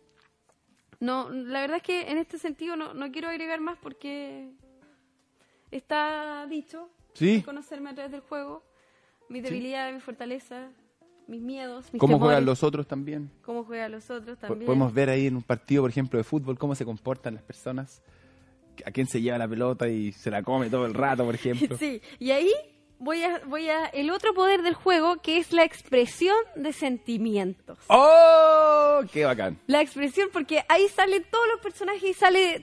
[0.99, 4.49] No, la verdad es que en este sentido no, no quiero agregar más porque
[5.69, 6.89] está dicho.
[7.13, 7.43] Sí.
[7.43, 8.63] Conocerme a través del juego,
[9.30, 10.69] mi debilidad, mi fortaleza,
[11.28, 13.30] mis miedos, mis ¿Cómo temores, juegan los otros también?
[13.43, 14.65] cómo juegan los otros también.
[14.65, 18.01] Podemos ver ahí en un partido, por ejemplo, de fútbol, cómo se comportan las personas.
[18.86, 21.78] A quién se lleva la pelota y se la come todo el rato, por ejemplo.
[21.80, 22.51] Sí, y ahí
[22.99, 27.78] voy a, voy a el otro poder del juego que es la expresión de sentimientos.
[27.88, 29.01] ¡Oh!
[29.11, 29.59] ¡Qué bacán!
[29.67, 32.61] La expresión, porque ahí salen todos los personajes y sale,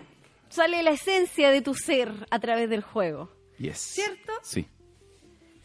[0.49, 3.31] sale la esencia de tu ser a través del juego.
[3.59, 3.79] Yes.
[3.79, 4.33] ¿Cierto?
[4.43, 4.67] Sí.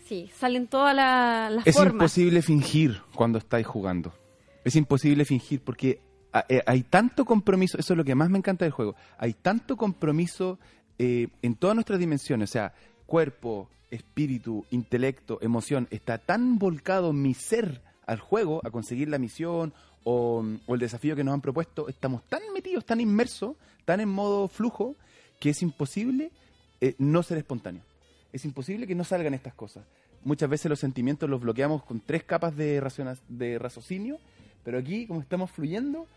[0.05, 1.93] Sí, salen todas la- las Es formas.
[1.93, 4.13] imposible fingir cuando estáis jugando.
[4.63, 5.99] Es imposible fingir porque
[6.65, 10.59] hay tanto compromiso, eso es lo que más me encanta del juego, hay tanto compromiso
[10.99, 12.73] eh, en todas nuestras dimensiones, o sea,
[13.05, 19.73] cuerpo, espíritu, intelecto, emoción, está tan volcado mi ser al juego, a conseguir la misión
[20.03, 24.47] o, el desafío que nos han propuesto, estamos tan metidos, tan inmersos, tan en modo
[24.47, 24.95] flujo,
[25.39, 26.31] que es imposible
[26.81, 27.83] eh, no ser espontáneo.
[28.33, 29.85] Es imposible que no salgan estas cosas.
[30.23, 32.81] Muchas veces los sentimientos los bloqueamos con tres capas de,
[33.29, 34.17] de raciocinio,
[34.63, 36.07] pero aquí, como estamos fluyendo.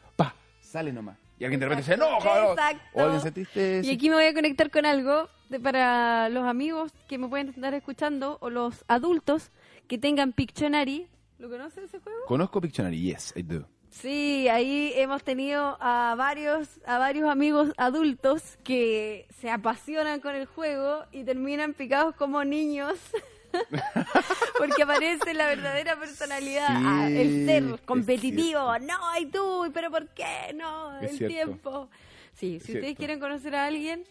[0.71, 1.19] Sale nomás.
[1.37, 2.41] Y alguien de repente se enoja.
[2.43, 2.51] ¿no?
[2.53, 2.83] Exacto.
[2.95, 3.81] O alguien se triste.
[3.83, 7.49] Y aquí me voy a conectar con algo de- para los amigos que me pueden
[7.49, 9.51] estar escuchando o los adultos
[9.89, 11.09] que tengan Pictionary.
[11.41, 12.21] ¿Lo conocen ese juego?
[12.27, 13.67] Conozco Pictionary, yes, I do.
[13.91, 20.47] Sí, ahí hemos tenido a varios, a varios amigos adultos que se apasionan con el
[20.47, 22.95] juego y terminan picados como niños.
[24.59, 28.79] Porque aparece la verdadera personalidad, Sí, ah, el ser competitivo.
[28.81, 30.53] No, y tú, pero ¿por qué?
[30.55, 31.35] No, Es el cierto.
[31.35, 31.89] tiempo.
[32.35, 34.05] Sí, Es si ustedes quieren conocer a alguien,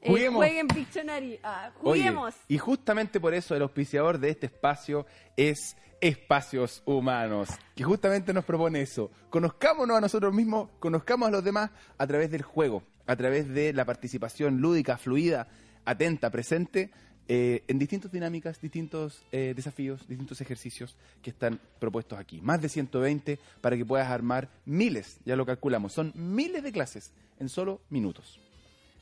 [0.00, 1.38] eh, jueguen Pictionary.
[1.42, 2.34] Ah, Oye, juguemos.
[2.48, 5.06] y justamente por eso el auspiciador de este espacio
[5.36, 9.10] es Espacios Humanos, que justamente nos propone eso.
[9.30, 13.72] Conozcámonos a nosotros mismos, conozcamos a los demás a través del juego, a través de
[13.72, 15.46] la participación lúdica, fluida,
[15.84, 16.90] atenta, presente,
[17.28, 22.40] eh, en distintas dinámicas, distintos eh, desafíos, distintos ejercicios que están propuestos aquí.
[22.40, 27.12] Más de 120 para que puedas armar miles, ya lo calculamos, son miles de clases
[27.38, 28.40] en solo minutos.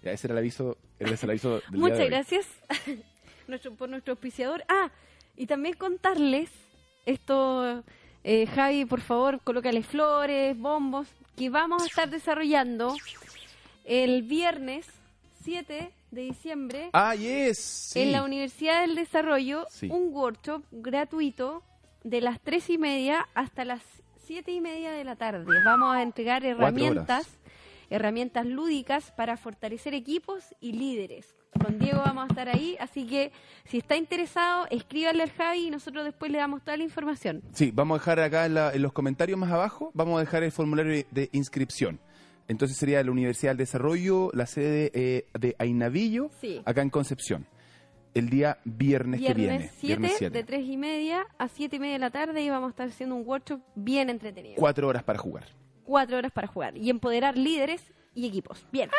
[0.02, 2.46] Ya, ese era el aviso, es el aviso del día de Muchas gracias
[3.48, 4.64] nuestro, por nuestro auspiciador.
[4.68, 4.90] Ah,
[5.36, 6.50] y también contarles
[7.06, 7.82] esto,
[8.24, 12.94] eh, Javi, por favor, colócale flores, bombos, que vamos a estar desarrollando
[13.84, 14.86] el viernes
[15.42, 17.58] 7 de diciembre Ah, yes.
[17.58, 18.00] sí.
[18.00, 19.88] en la Universidad del Desarrollo Sí.
[19.90, 21.62] un workshop gratuito
[22.04, 23.82] de las tres y media hasta las
[24.26, 25.44] siete y media de la tarde.
[25.64, 27.26] Vamos a entregar herramientas
[27.92, 31.34] herramientas lúdicas para fortalecer equipos y líderes.
[31.60, 33.32] Con Diego vamos a estar ahí, así que
[33.64, 37.42] si está interesado, escríbale al Javi y nosotros después le damos toda la información.
[37.52, 40.44] Sí, vamos a dejar acá en, la- en los comentarios más abajo, vamos a dejar
[40.44, 41.98] el formulario de inscripción.
[42.50, 46.60] Entonces sería la Universidad del Desarrollo, la sede eh, de Ainavillo, Sí.
[46.64, 47.46] acá en Concepción.
[48.12, 49.52] El día viernes, que viene.
[49.52, 50.36] Viernes 7, viernes 7.
[50.36, 52.88] de 3 y media a 7 y media de la tarde y vamos a estar
[52.88, 54.56] haciendo un workshop bien entretenido.
[54.56, 55.44] Cuatro horas para jugar.
[55.84, 57.84] Cuatro horas para jugar y empoderar líderes
[58.16, 58.66] y equipos.
[58.72, 58.90] Bien.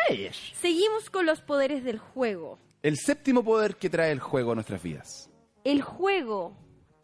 [0.54, 2.58] Seguimos con los poderes del juego.
[2.84, 5.30] El séptimo poder que trae el juego a nuestras vidas.
[5.66, 6.56] El juego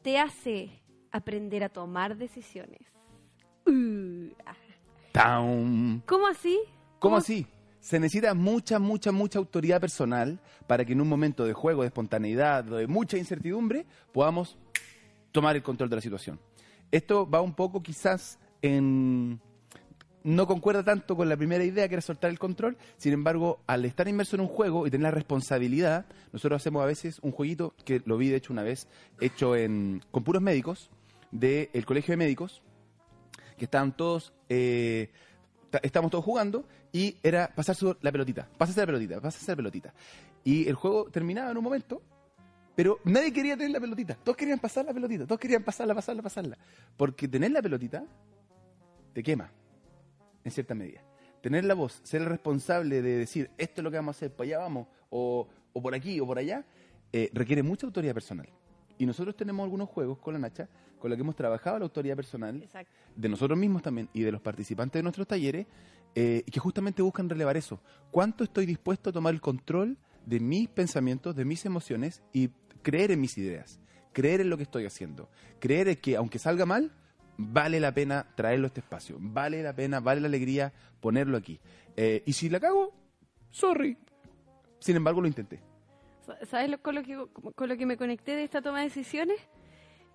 [0.01, 0.81] te hace
[1.11, 2.87] aprender a tomar decisiones.
[3.65, 4.55] Uh, ah.
[6.05, 6.59] ¿Cómo así?
[6.99, 7.47] ¿Cómo así?
[7.79, 11.87] Se necesita mucha, mucha, mucha autoridad personal para que en un momento de juego, de
[11.87, 14.57] espontaneidad, de mucha incertidumbre, podamos
[15.31, 16.39] tomar el control de la situación.
[16.91, 19.39] Esto va un poco quizás en...
[20.23, 23.85] No concuerda tanto con la primera idea que era soltar el control, sin embargo, al
[23.85, 27.73] estar inmerso en un juego y tener la responsabilidad, nosotros hacemos a veces un jueguito,
[27.85, 28.89] que lo vi de hecho una vez,
[29.21, 30.89] hecho en, con puros médicos,
[31.31, 32.61] del Colegio de Médicos,
[33.57, 35.09] que estaban todos, eh,
[35.91, 39.93] todos jugando y era pasar la pelotita, pasarse la pelotita, pasarse la pelotita.
[40.43, 42.01] Y el juego terminaba en un momento,
[42.75, 46.21] pero nadie quería tener la pelotita, todos querían pasar la pelotita, todos querían pasarla, pasarla,
[46.21, 46.57] pasarla.
[46.95, 48.05] Porque tener la pelotita
[49.13, 49.51] te quema,
[50.43, 51.01] en cierta medida.
[51.41, 54.31] Tener la voz, ser el responsable de decir esto es lo que vamos a hacer,
[54.31, 56.65] para allá vamos, o, o por aquí, o por allá,
[57.11, 58.47] eh, requiere mucha autoridad personal.
[58.97, 60.67] Y nosotros tenemos algunos juegos con la Nacha
[60.97, 62.91] con los que hemos trabajado la autoridad personal Exacto.
[63.15, 65.67] de nosotros mismos también y de los participantes de nuestros talleres
[66.15, 67.79] eh, que justamente buscan relevar eso.
[68.11, 72.49] ¿Cuánto estoy dispuesto a tomar el control de mis pensamientos, de mis emociones y
[72.81, 73.79] creer en mis ideas?
[74.13, 75.29] Creer en lo que estoy haciendo.
[75.59, 76.91] Creer en que aunque salga mal,
[77.37, 79.17] vale la pena traerlo a este espacio.
[79.19, 81.59] Vale la pena, vale la alegría ponerlo aquí.
[81.95, 82.93] Eh, y si la cago,
[83.51, 83.97] sorry.
[84.79, 85.61] Sin embargo, lo intenté.
[86.39, 87.17] Sa- ¿Sabes lo- con, lo que,
[87.55, 89.37] con lo que me conecté de esta toma de decisiones?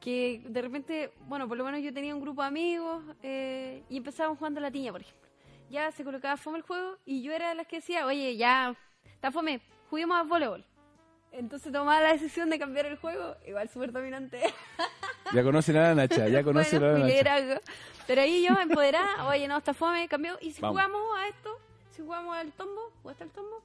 [0.01, 3.97] Que de repente, bueno, por lo menos yo tenía un grupo de amigos eh, y
[3.99, 5.29] empezábamos jugando a la tiña, por ejemplo.
[5.71, 8.75] Ya se colocaba fome el juego y yo era de las que decía, oye, ya,
[9.05, 9.61] está fome,
[9.91, 10.65] juguemos a voleibol.
[11.31, 14.43] Entonces tomaba la decisión de cambiar el juego, igual súper dominante.
[15.33, 17.61] Ya conocen a la Nacha, ya conocen Bueno, a la Nacha.
[18.07, 20.37] Pero ahí yo empoderada, oye, no, está fome, cambió.
[20.43, 20.75] ¿Y si Vamos.
[20.83, 21.57] jugamos a esto?
[21.93, 22.91] ¿Si jugamos al tombo?
[23.03, 23.63] ¿Jugaste al tombo?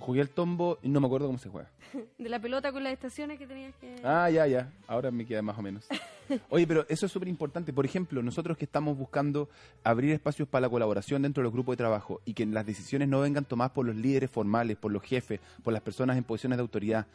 [0.00, 1.70] Jugué al tombo y no me acuerdo cómo se juega.
[2.18, 3.96] De la pelota con las estaciones que tenías que...
[4.02, 4.72] Ah, ya, ya.
[4.88, 5.86] Ahora me queda más o menos.
[6.48, 7.72] Oye, pero eso es súper importante.
[7.72, 9.50] Por ejemplo, nosotros que estamos buscando
[9.84, 13.08] abrir espacios para la colaboración dentro de los grupos de trabajo y que las decisiones
[13.08, 16.56] no vengan tomadas por los líderes formales, por los jefes, por las personas en posiciones
[16.56, 17.06] de autoridad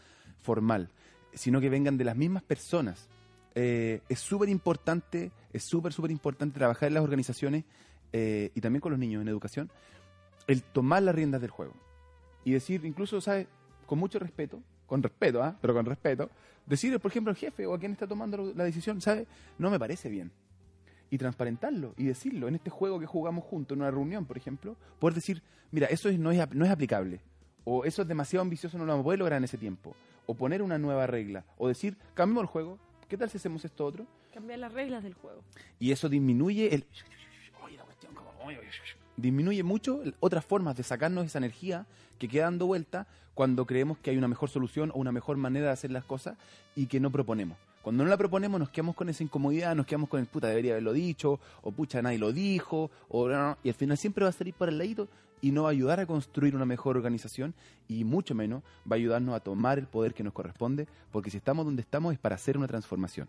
[0.42, 0.90] formal,
[1.34, 3.10] sino que vengan de las mismas personas.
[3.56, 7.64] Eh, es súper importante, es súper, súper importante trabajar en las organizaciones
[8.14, 9.72] eh, y también con los niños en educación,
[10.48, 11.74] el tomar las riendas del juego
[12.46, 13.48] y decir, incluso, ¿sabes?
[13.86, 15.58] Con mucho respeto, con respeto, ¿ah?
[15.62, 16.30] Pero con respeto,
[16.66, 19.28] decir, por ejemplo, al jefe o a quien está tomando la decisión, ¿sabes?
[19.58, 20.32] No me parece bien.
[21.10, 24.76] Y transparentarlo y decirlo en este juego que jugamos juntos, en una reunión, por ejemplo,
[25.00, 27.20] poder decir, mira, eso es- no, es, no es aplicable.
[27.64, 29.96] O eso es demasiado ambicioso, no lo vamos a poder lograr en ese tiempo.
[30.28, 31.46] O poner una nueva regla.
[31.58, 34.06] O decir, cambiemos el juego, ¿qué tal si hacemos esto otro?
[34.34, 35.42] Cambiar las reglas del juego.
[35.80, 36.86] Y eso disminuye el...
[37.64, 38.32] Oye, la cuestión como-.
[39.18, 41.86] Disminuye mucho otras formas de sacarnos esa energía
[42.18, 45.68] que queda dando vuelta cuando creemos que hay una mejor solución o una mejor manera
[45.68, 46.38] de hacer las cosas
[46.76, 47.58] y que no proponemos.
[47.82, 50.72] Cuando no la proponemos nos quedamos con esa incomodidad, nos quedamos con el puta, debería
[50.72, 54.30] haberlo dicho, o pucha, nadie lo dijo, o no, no, y al final siempre va
[54.30, 55.08] a salir para el ladito
[55.42, 57.54] y no va a ayudar a construir una mejor organización
[57.88, 61.38] y mucho menos va a ayudarnos a tomar el poder que nos corresponde, porque si
[61.38, 63.28] estamos donde estamos es para hacer una transformación,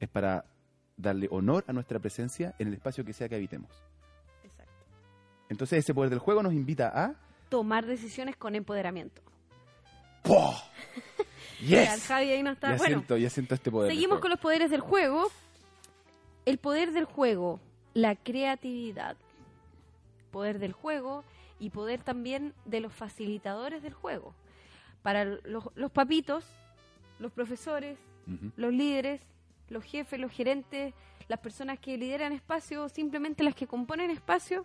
[0.00, 0.46] es para
[0.96, 3.70] darle honor a nuestra presencia en el espacio que sea que habitemos.
[4.42, 4.72] Exacto.
[5.50, 7.14] Entonces ese poder del juego nos invita a...
[7.48, 9.22] Tomar decisiones con empoderamiento.
[10.22, 10.54] ¡Poh!
[11.60, 12.06] ¡Yes!
[12.06, 12.72] Javi ahí no está.
[12.72, 13.88] Ya, bueno, siento, ya siento este poder.
[13.88, 14.22] del seguimos juego.
[14.22, 15.30] con los poderes del juego.
[16.46, 17.60] El poder del juego,
[17.94, 19.16] la creatividad.
[20.30, 21.24] Poder del juego
[21.58, 24.34] y poder también de los facilitadores del juego.
[25.02, 26.44] Para los, los papitos,
[27.18, 27.98] los profesores,
[28.56, 29.20] los líderes,
[29.68, 30.94] los jefes, los gerentes,
[31.28, 34.64] las personas que lideran espacio, simplemente las que componen espacio,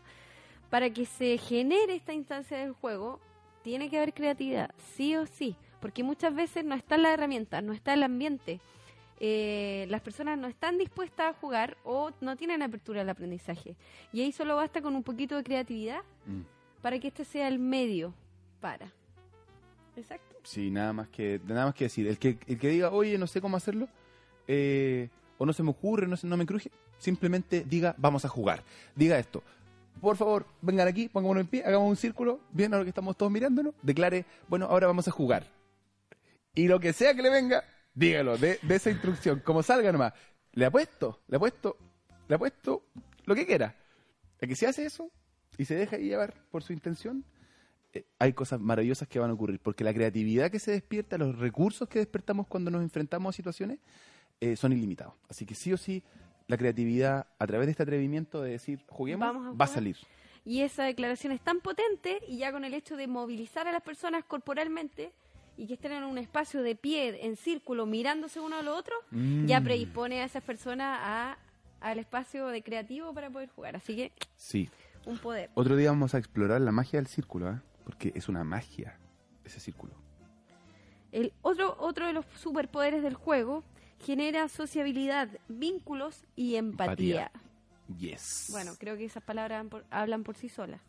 [0.74, 3.19] para que se genere esta instancia del juego,
[3.61, 7.74] tiene que haber creatividad, sí o sí, porque muchas veces no están las herramientas, no
[7.74, 8.59] está el ambiente.
[9.19, 13.76] Eh, las personas no están dispuestas a jugar o no tienen apertura al aprendizaje.
[14.11, 16.41] Y ahí solo basta con un poquito de creatividad Mm.
[16.82, 18.15] para que este sea el medio
[18.59, 18.91] para.
[19.95, 20.36] Exacto.
[20.43, 22.07] Sí, nada más que nada más que decir.
[22.07, 23.88] El que, el que diga, oye, no sé cómo hacerlo,
[24.47, 25.07] eh,
[25.38, 28.63] o no se me ocurre, no, se- no me cruje, simplemente diga, vamos a jugar.
[28.95, 29.43] Diga esto.
[30.01, 33.15] Por favor, vengan aquí, pongámonos en pie, hagamos un círculo, bien a lo que estamos
[33.15, 35.45] todos mirándonos, declare, bueno, ahora vamos a jugar.
[36.55, 37.63] Y lo que sea que le venga,
[37.93, 40.13] dígalo, de, esa instrucción, como salga nomás.
[40.53, 41.77] Le apuesto, le apuesto,
[42.27, 42.83] le apuesto
[43.25, 43.75] lo que quiera.
[44.39, 45.09] El que se hace eso
[45.57, 47.25] y se deja llevar por su intención,
[47.93, 51.37] eh, hay cosas maravillosas que van a ocurrir, porque la creatividad que se despierta, los
[51.39, 53.79] recursos que despertamos cuando nos enfrentamos a situaciones,
[54.41, 55.13] eh, son ilimitados.
[55.29, 56.03] Así que sí o sí,
[56.47, 59.97] la creatividad, a través de este atrevimiento de decir, juguemos, Vamos a va a salir.
[60.45, 63.81] Y esa declaración es tan potente y ya con el hecho de movilizar a las
[63.81, 65.13] personas corporalmente
[65.55, 68.95] y que estén en un espacio de pie, en círculo, mirándose uno a lo otro,
[69.11, 69.45] Mm.
[69.45, 71.37] ya predispone a esas personas a,
[71.79, 73.75] al espacio de creativo para poder jugar.
[73.77, 74.69] Así que Sí.
[75.05, 75.49] un poder.
[75.53, 77.59] Otro día vamos a explorar la magia del círculo, ¿eh?
[77.85, 78.97] porque es una magia
[79.45, 79.93] ese círculo.
[81.11, 83.63] El otro, otro de los superpoderes del juego
[84.03, 87.31] genera sociabilidad, vínculos y empatía.
[87.97, 88.49] Yes.
[88.51, 90.81] Bueno, creo que esas palabras hablan por, sí solas.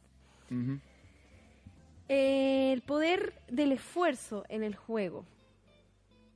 [2.08, 5.24] Eh, el poder del esfuerzo en el juego.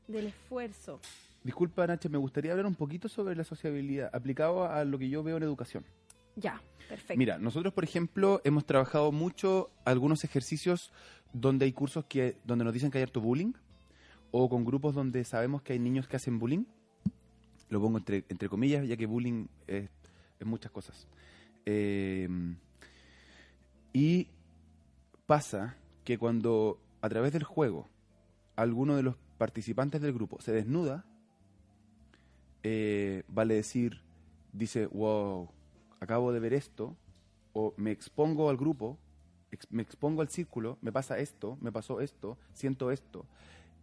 [0.07, 1.01] Del esfuerzo.
[1.45, 5.23] Disculpa, Nacha, me gustaría hablar un poquito sobre la sociabilidad aplicado a lo que yo
[5.23, 5.85] veo en educación.
[6.37, 7.19] Ya, perfecto.
[7.19, 10.93] Mira, nosotros, por ejemplo, hemos trabajado mucho algunos ejercicios
[11.33, 13.53] donde hay cursos que donde nos dicen que hay harto bullying
[14.31, 16.65] o con grupos donde sabemos que hay niños que hacen bullying.
[17.69, 19.89] Lo pongo entre, entre comillas, ya que bullying es,
[20.45, 21.07] muchas cosas.
[21.67, 22.29] Eh,
[23.93, 24.29] y
[25.27, 27.89] pasa que cuando a través del juego
[28.57, 31.05] alguno de los participantes del grupo se desnuda,
[32.63, 34.03] eh, vale decir,
[34.53, 35.49] dice, wow,
[36.01, 36.97] acabo de ver esto,
[37.53, 38.99] o me expongo al grupo,
[39.71, 43.27] me expongo al círculo, me pasa esto, me pasó esto, siento esto.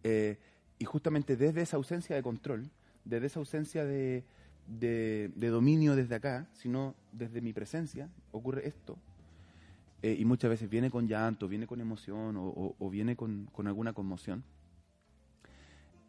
[0.04, 0.38] Eh,
[0.78, 2.70] y justamente desde esa ausencia de control,
[3.04, 4.24] desde esa ausencia de,
[4.66, 8.98] de- dominio desde acá, sino desde mi presencia, ocurre esto.
[10.02, 13.46] Eh, y muchas veces viene con llanto, viene con emoción o, o- o viene con,
[13.52, 14.44] con alguna conmoción.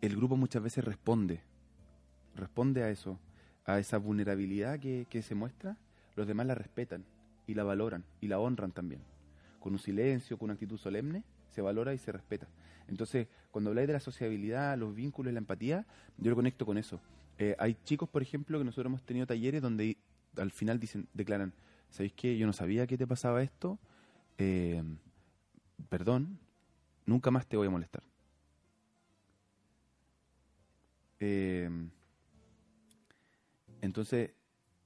[0.02, 1.42] El grupo muchas veces responde,
[2.36, 3.20] responde a eso,
[3.66, 5.78] a esa vulnerabilidad que, que se muestra,
[6.16, 7.04] los demás la respetan
[7.48, 9.02] y la valoran y la honran también.
[9.60, 12.48] Con un silencio, con una actitud solemne, se valora y se respeta.
[12.88, 15.86] Entonces, cuando habláis de la sociabilidad, los vínculos, la empatía,
[16.18, 17.00] yo lo conecto con eso.
[17.38, 19.98] Eh, hay chicos, por ejemplo, que nosotros hemos tenido talleres donde
[20.38, 21.54] al final dicen, declaran,
[21.90, 22.38] ¿sabéis qué?
[22.38, 23.80] Yo no sabía que te pasaba esto.
[24.38, 24.84] Eh,
[25.90, 26.40] perdón,
[27.06, 28.04] nunca más te voy a molestar.
[31.20, 31.70] Eh,
[33.82, 34.32] entonces,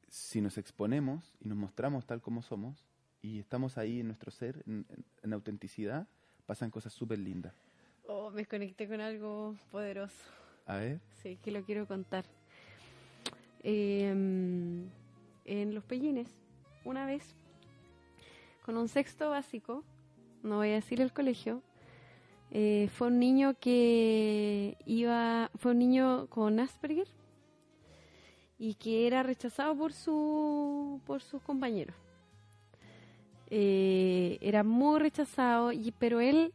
[0.09, 2.85] si nos exponemos y nos mostramos tal como somos
[3.21, 6.07] y estamos ahí en nuestro ser, en, en- en autenticidad,
[6.45, 7.53] pasan cosas súper lindas.
[8.07, 10.15] Oh, me conecté con algo poderoso.
[10.65, 12.25] A ver, Sí, que lo quiero contar.
[13.63, 16.27] Eh, en Los Pellines,
[16.83, 17.35] una vez,
[18.65, 19.83] con un sexto básico,
[20.43, 21.61] no voy a decir el colegio,
[22.51, 27.07] eh, fue un niño que iba, fue un niño con Asperger
[28.59, 31.95] y que era rechazado por su, por sus compañeros.
[33.49, 36.53] Eh, era muy rechazado, y, pero él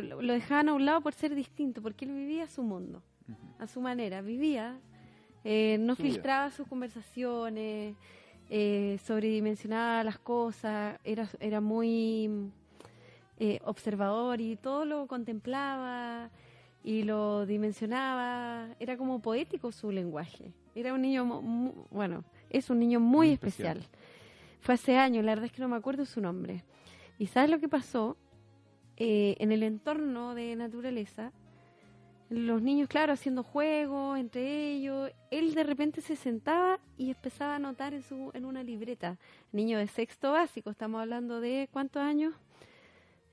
[0.00, 3.02] lo dejaban a un lado por ser distinto, porque él vivía su mundo,
[3.58, 4.78] a su manera, vivía,
[5.44, 6.12] eh, no Su vida.
[6.14, 7.94] filtraba sus conversaciones,
[8.48, 12.30] eh, sobredimensionaba las cosas, era, era muy
[13.38, 16.30] eh, observador y todo lo contemplaba
[16.84, 21.24] y lo dimensionaba, era como poético su lenguaje, era un niño,
[21.90, 23.78] bueno, es un niño muy, Muy especial.
[23.78, 23.98] especial.
[24.60, 26.62] Fue hace años, la verdad es que no me acuerdo su nombre.
[27.18, 28.16] ¿Y sabes lo que pasó?
[29.04, 31.32] Eh, en el entorno de naturaleza,
[32.28, 37.56] los niños, claro, haciendo juegos entre ellos, él de repente se sentaba y empezaba a
[37.56, 39.18] anotar en, su, en una libreta.
[39.50, 42.32] Niño de sexto básico, estamos hablando de cuántos años?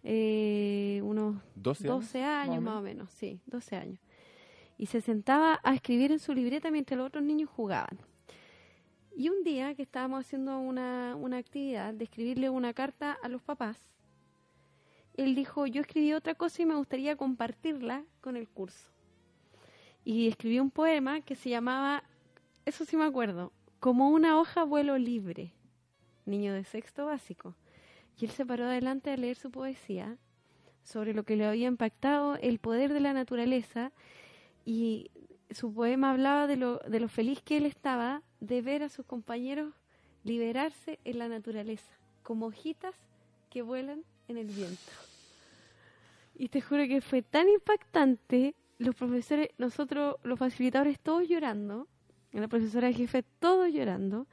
[0.02, 4.00] Eh, unos 12 12 años, años, más o menos, sí, 12 años.
[4.76, 8.00] Y se sentaba a escribir en su libreta mientras los otros niños jugaban.
[9.16, 13.44] Y un día que estábamos haciendo una, una actividad de escribirle una carta a los
[13.44, 13.86] papás,
[15.24, 18.90] él dijo, yo escribí otra cosa y me gustaría compartirla con el curso.
[20.06, 22.04] Y escribió un poema que se llamaba,
[22.66, 25.52] eso sí me acuerdo, como una hoja vuelo libre,
[26.26, 27.56] niño de sexto básico.
[28.18, 30.18] Y él se paró adelante a leer su poesía
[30.84, 33.92] sobre lo que le había impactado el poder de la naturaleza
[34.66, 35.12] y
[35.52, 39.06] su poema hablaba de lo, de lo feliz que él estaba de ver a sus
[39.06, 39.74] compañeros
[40.24, 41.92] liberarse en la naturaleza,
[42.24, 42.96] como hojitas
[43.50, 45.09] que vuelan en el viento.
[46.40, 51.90] Y te juro que fue tan impactante, los profesores, nosotros, los facilitadores, todos llorando,
[52.32, 54.26] la profesora jefe, todos llorando.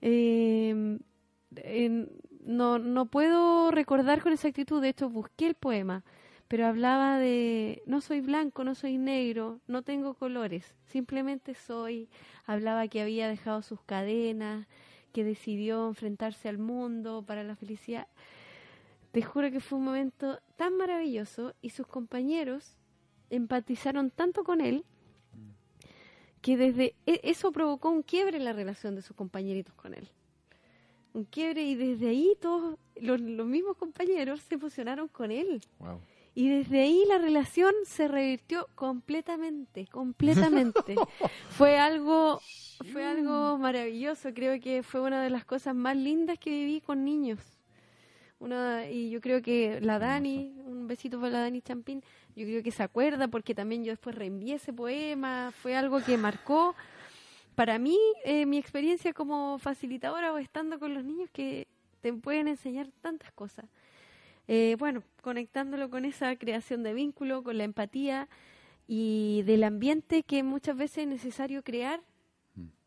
[0.00, 0.98] Eh,
[2.44, 6.02] no, no puedo recordar con exactitud, de hecho busqué el poema,
[6.48, 12.08] pero hablaba de no soy blanco, no soy negro, no tengo colores, simplemente soy.
[12.46, 14.66] Hablaba que había dejado sus cadenas,
[15.12, 18.08] que decidió enfrentarse al mundo para la felicidad.
[19.12, 22.76] Te juro que fue un momento tan maravilloso y sus compañeros
[23.30, 24.84] empatizaron tanto con él
[26.40, 30.08] que desde e- eso provocó un quiebre en la relación de sus compañeritos con él.
[31.12, 35.60] Un quiebre y desde ahí todos los, los mismos compañeros se emocionaron con él.
[35.78, 36.00] Wow.
[36.34, 40.94] Y desde ahí la relación se revirtió completamente, completamente.
[41.48, 42.40] fue algo
[42.92, 47.04] fue algo maravilloso, creo que fue una de las cosas más lindas que viví con
[47.04, 47.40] niños.
[48.38, 52.02] Una, y yo creo que la Dani, un besito para la Dani Champín,
[52.34, 56.18] yo creo que se acuerda porque también yo después reenvié ese poema, fue algo que
[56.18, 56.74] marcó
[57.54, 61.66] para mí eh, mi experiencia como facilitadora o estando con los niños que
[62.02, 63.64] te pueden enseñar tantas cosas.
[64.46, 68.28] Eh, bueno, conectándolo con esa creación de vínculo, con la empatía
[68.86, 72.00] y del ambiente que muchas veces es necesario crear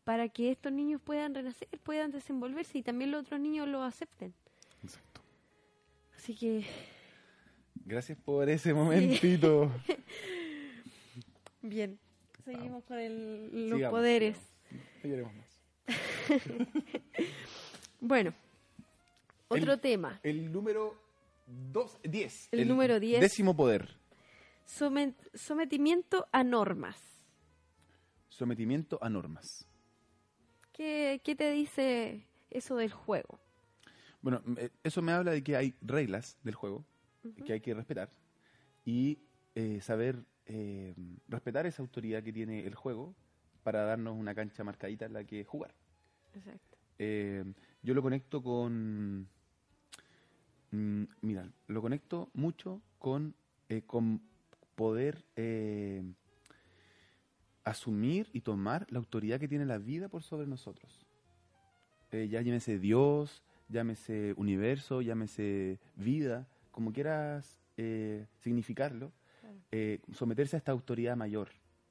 [0.04, 4.32] para que estos niños puedan renacer, puedan desenvolverse y también los otros niños lo acepten.
[4.82, 5.19] Exacto.
[6.20, 6.66] Así que,
[7.86, 9.72] Gracias por ese momentito.
[11.62, 11.98] bien,
[12.44, 14.36] seguimos con el- los Sigamos, poderes.
[15.02, 15.32] sigamos.
[15.34, 15.60] Más.
[18.02, 18.34] Bueno,
[19.48, 20.20] otro El- tema.
[20.22, 20.94] El número
[21.46, 22.48] dos, 10.
[22.52, 23.20] El número 10.
[23.20, 23.96] Décimo poder.
[24.66, 26.98] Somet- sometimiento a normas.
[28.28, 29.66] Sometimiento a normas.
[30.72, 33.39] ¿Qué, ¿Qué te dice eso del juego?
[34.22, 36.84] Bueno, eh, eso me habla de que hay reglas del juego
[37.44, 38.10] que hay que respetar
[38.84, 39.18] y
[39.54, 40.94] eh, saber eh,
[41.28, 43.14] respetar esa autoridad que tiene el juego
[43.62, 45.72] para darnos una cancha marcadita en la que jugar.
[46.34, 46.76] Exacto.
[46.98, 47.44] Eh,
[47.82, 49.28] yo lo conecto con.
[50.72, 53.36] mm, mira, lo conecto mucho con,
[53.68, 54.20] eh, con
[54.74, 55.24] poder
[57.62, 61.06] asumir y tomar la autoridad que tiene la vida por sobre nosotros.
[62.10, 69.12] Ya llámese Dios, llámese universo, llámese vida, como quieras eh, significarlo,
[69.72, 71.48] eh, someterse a esta autoridad mayor.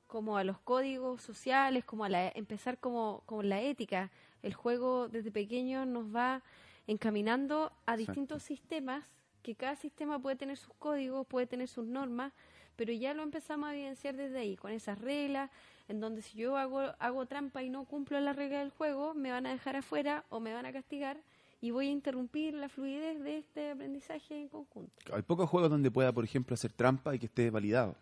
[0.07, 4.09] como a los códigos sociales, como a la, empezar como, como la ética.
[4.41, 6.41] El juego desde pequeño nos va
[6.87, 7.97] encaminando a Exacto.
[7.97, 9.05] distintos sistemas,
[9.43, 12.33] que cada sistema puede tener sus códigos, puede tener sus normas,
[12.75, 15.51] pero ya lo empezamos a evidenciar desde ahí, con esas reglas,
[15.87, 19.29] en donde si yo hago, hago trampa y no cumplo la regla del juego, me
[19.31, 21.17] van a dejar afuera o me van a castigar
[21.61, 24.91] y voy a interrumpir la fluidez de este aprendizaje en conjunto.
[25.13, 27.95] Hay pocos juegos donde pueda, por ejemplo, hacer trampa y que esté validado.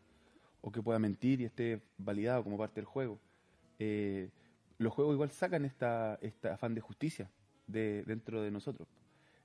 [0.61, 3.19] O que pueda mentir y esté validado como parte del juego.
[3.79, 4.29] Eh,
[4.79, 7.29] los juegos igual sacan esta, esta afán de justicia
[7.67, 8.87] de, dentro de nosotros.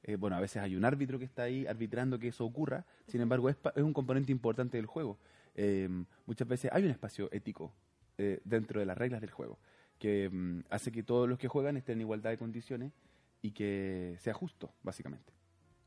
[0.02, 3.20] Eh, bueno, a veces hay un árbitro que está ahí arbitrando que eso ocurra, sin
[3.20, 5.16] embargo es, pa- es un componente importante del juego.
[5.54, 5.88] Eh,
[6.26, 7.72] muchas veces hay un espacio ético
[8.18, 9.58] eh, dentro de las reglas del juego
[9.98, 12.90] que mm, hace que todos los que juegan estén en igualdad de condiciones
[13.43, 15.32] y que sea justo, básicamente.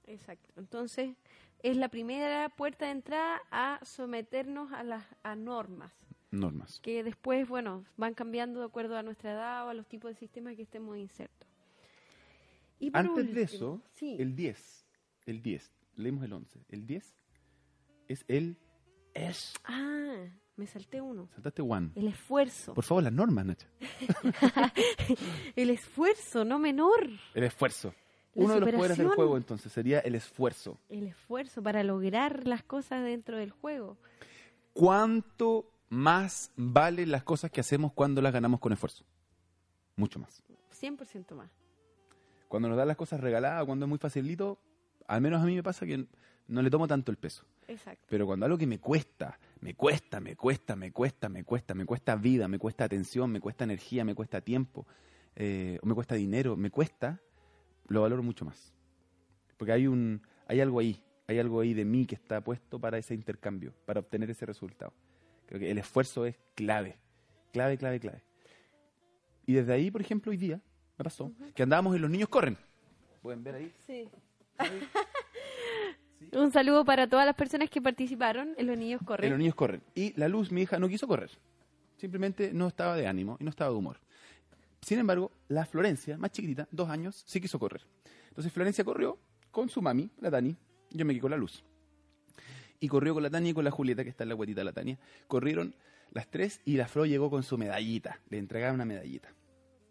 [0.05, 0.49] Exacto.
[0.57, 1.15] Entonces,
[1.63, 5.91] es la primera puerta de entrada a someternos a las a normas,
[6.31, 6.79] Normas.
[6.81, 10.15] que después, bueno, van cambiando de acuerdo a nuestra edad o a los tipos de
[10.15, 11.49] sistemas que estemos insertos.
[12.77, 14.17] Y Antes de eso, sí.
[14.19, 14.85] el 10,
[15.25, 17.15] el 10, leímos el 11, el 10
[18.09, 18.57] es el
[19.13, 19.53] es.
[19.63, 20.25] Ah,
[20.57, 21.27] me salté uno.
[21.33, 21.91] Saltaste one.
[21.95, 22.73] El esfuerzo.
[22.73, 23.67] Por favor, las normas, Nacha.
[25.55, 27.09] El esfuerzo, no menor.
[27.33, 27.93] El esfuerzo.
[28.33, 30.77] La Uno de los poderes del juego, entonces, sería el esfuerzo.
[30.89, 33.97] El esfuerzo para lograr las cosas dentro del juego.
[34.73, 39.05] ¿Cuánto más valen las cosas que hacemos cuando las ganamos con esfuerzo?
[39.95, 40.43] Mucho más.
[40.81, 41.49] 100% más.
[42.49, 44.59] Cuando nos dan las cosas regaladas, cuando es muy facilito,
[45.07, 46.05] al menos a mí me pasa que
[46.47, 47.45] no le tomo tanto el peso.
[47.67, 48.05] Exacto.
[48.09, 51.85] Pero cuando algo que me cuesta, me cuesta, me cuesta, me cuesta, me cuesta, me
[51.87, 54.85] cuesta vida, me cuesta atención, me cuesta energía, me cuesta tiempo,
[55.35, 57.19] eh, me cuesta dinero, me cuesta,
[57.87, 58.75] lo valoro mucho más.
[59.57, 62.99] Porque hay un, hay algo ahí, hay algo ahí de mí que está puesto para
[62.99, 64.93] ese intercambio, para obtener ese resultado.
[65.47, 66.99] Creo que el esfuerzo es clave,
[67.51, 68.23] clave, clave, clave.
[69.47, 70.61] Y desde ahí, por ejemplo, hoy día
[70.95, 72.55] me pasó que andábamos en los niños corren.
[73.23, 73.73] Pueden ver ahí.
[73.87, 74.07] Sí.
[76.31, 79.29] Un saludo para todas las personas que participaron en Los Niños En Corren.
[79.29, 79.81] los niños corren.
[79.95, 81.31] Y la luz, mi hija, no quiso correr.
[81.97, 83.97] Simplemente no estaba de ánimo y no estaba de humor.
[84.81, 87.81] Sin embargo, la Florencia, más chiquitita, dos años, sí quiso correr.
[88.29, 89.17] Entonces Florencia corrió
[89.51, 90.55] con su mami, la Tani.
[90.91, 91.63] Yo me quedé con la luz.
[92.79, 94.65] Y corrió con la Tania y con la Julieta, que está en la guatita de
[94.65, 94.99] la Tania.
[95.27, 95.73] Corrieron
[96.11, 98.19] las tres y la Flo llegó con su medallita.
[98.29, 99.29] Le entregaron una medallita.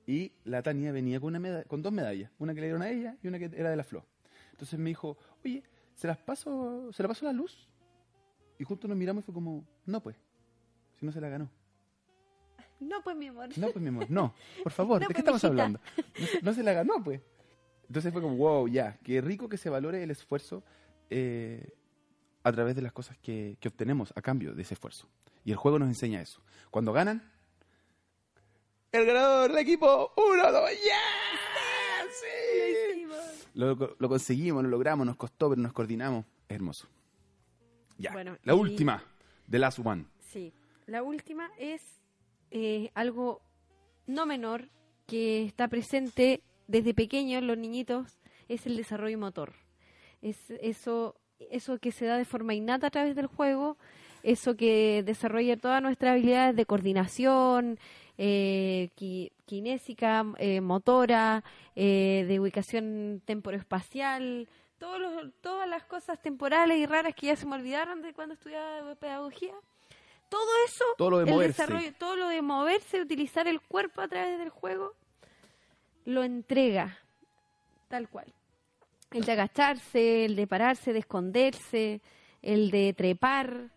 [0.07, 3.17] Y la Tania venía con, una con dos medallas, una que le dieron a ella
[3.23, 4.05] y una que era de la Flo.
[4.53, 5.65] Entonces me dijo, oye,
[5.95, 7.69] ¿se las paso, ¿se la paso a la luz?
[8.59, 10.17] Y juntos nos miramos y fue como, no pues,
[10.99, 11.51] si no se la ganó.
[12.81, 13.49] No, pues mi amor.
[13.57, 15.81] No, pues mi amor, no, por favor, No, ¿de qué pues, estamos hablando?
[16.19, 17.21] No, se- no se la ganó, pues.
[17.89, 20.63] Entonces fue como, wow, ya, qué rico que se valore el esfuerzo
[21.11, 21.69] eh,
[22.43, 25.09] a través de las cosas que, que obtenemos a cambio de ese esfuerzo.
[25.45, 26.43] Y el juego nos enseña eso.
[26.71, 27.31] Cuando ganan,
[28.93, 31.41] el ganador del equipo, uno, dos, ¡ya!
[33.55, 36.25] Lo, lo conseguimos, lo logramos, nos costó, pero nos coordinamos.
[36.49, 36.87] Hermoso.
[37.99, 39.03] Ya, Bueno, la y- última,
[39.49, 40.05] The Last One.
[40.21, 40.53] Sí,
[40.87, 42.01] la última es
[42.51, 43.41] eh, algo
[44.07, 44.69] no menor
[45.07, 49.53] que está presente desde pequeños los niñitos, es el desarrollo motor.
[50.23, 51.15] Es eso,
[51.51, 53.77] eso que se da de forma innata a través del juego,
[54.23, 57.79] eso que desarrolla todas nuestras habilidades de coordinación,
[58.19, 61.43] eh, qui- kinésica, eh, motora,
[61.75, 64.49] eh, de ubicación temporoespacial,
[64.79, 68.35] todos los- todas las cosas temporales y raras que ya se me olvidaron de cuando
[68.35, 69.55] estudiaba pedagogía.
[70.29, 71.63] Todo eso, Todo lo de el moverse.
[71.63, 74.93] desarrollo, todo lo de moverse, utilizar el cuerpo a través del juego,
[76.05, 76.99] lo entrega
[77.89, 78.27] tal cual.
[79.13, 82.01] El de agacharse, el de pararse, de esconderse,
[82.43, 83.71] el de trepar.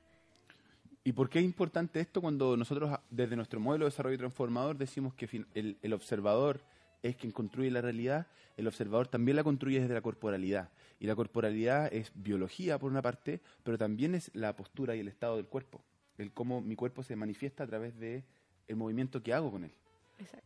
[1.07, 5.13] ¿Y por qué es importante esto cuando nosotros, desde nuestro modelo de desarrollo transformador, decimos
[5.13, 6.59] que el, el observador
[7.01, 8.27] es quien construye la realidad?
[8.57, 10.69] El observador también la construye desde la corporalidad.
[10.99, 15.07] Y la corporalidad es biología, por una parte, pero también es la postura y el
[15.07, 15.81] estado del cuerpo.
[16.17, 18.25] El cómo mi cuerpo se manifiesta a través de
[18.67, 19.71] el movimiento que hago con él.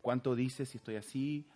[0.04, 1.48] Cuánto dice si estoy así,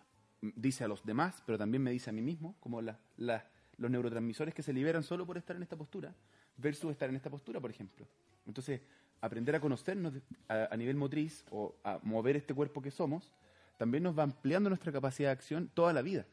[0.41, 3.45] dice a los demás, pero también me dice a mí mismo, como la- la-
[3.77, 6.11] los neurotransmisores que se liberan solo por estar en esta postura,
[6.57, 8.07] versus estar en esta postura, por ejemplo.
[8.47, 8.81] Entonces,
[9.21, 10.13] aprender a conocernos
[10.47, 13.31] a, a nivel motriz o a mover este cuerpo que somos,
[13.77, 16.25] también nos va ampliando nuestra capacidad de acción toda la vida.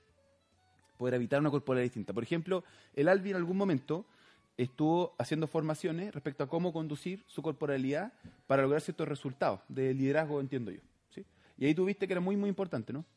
[0.98, 2.12] Poder evitar una corporalidad distinta.
[2.12, 4.06] Por ejemplo, el Albi en algún momento
[4.56, 8.12] estuvo haciendo formaciones respecto a cómo conducir su corporalidad
[8.46, 10.80] para lograr ciertos resultados de liderazgo, entiendo yo.
[11.10, 11.24] ¿sí?
[11.58, 13.04] Y ahí tuviste que era muy, muy importante, ¿no?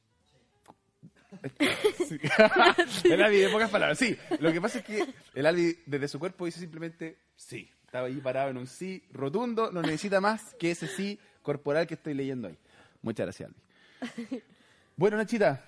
[2.08, 2.20] Sí.
[3.12, 4.16] el Albi, de pocas palabras, sí.
[4.40, 7.70] Lo que pasa es que el Albi desde su cuerpo dice simplemente sí.
[7.96, 11.94] Estaba ahí parado en un sí rotundo, no necesita más que ese sí corporal que
[11.94, 12.58] estoy leyendo ahí.
[13.02, 14.44] Muchas gracias, Albi.
[14.98, 15.64] Bueno, Nachita,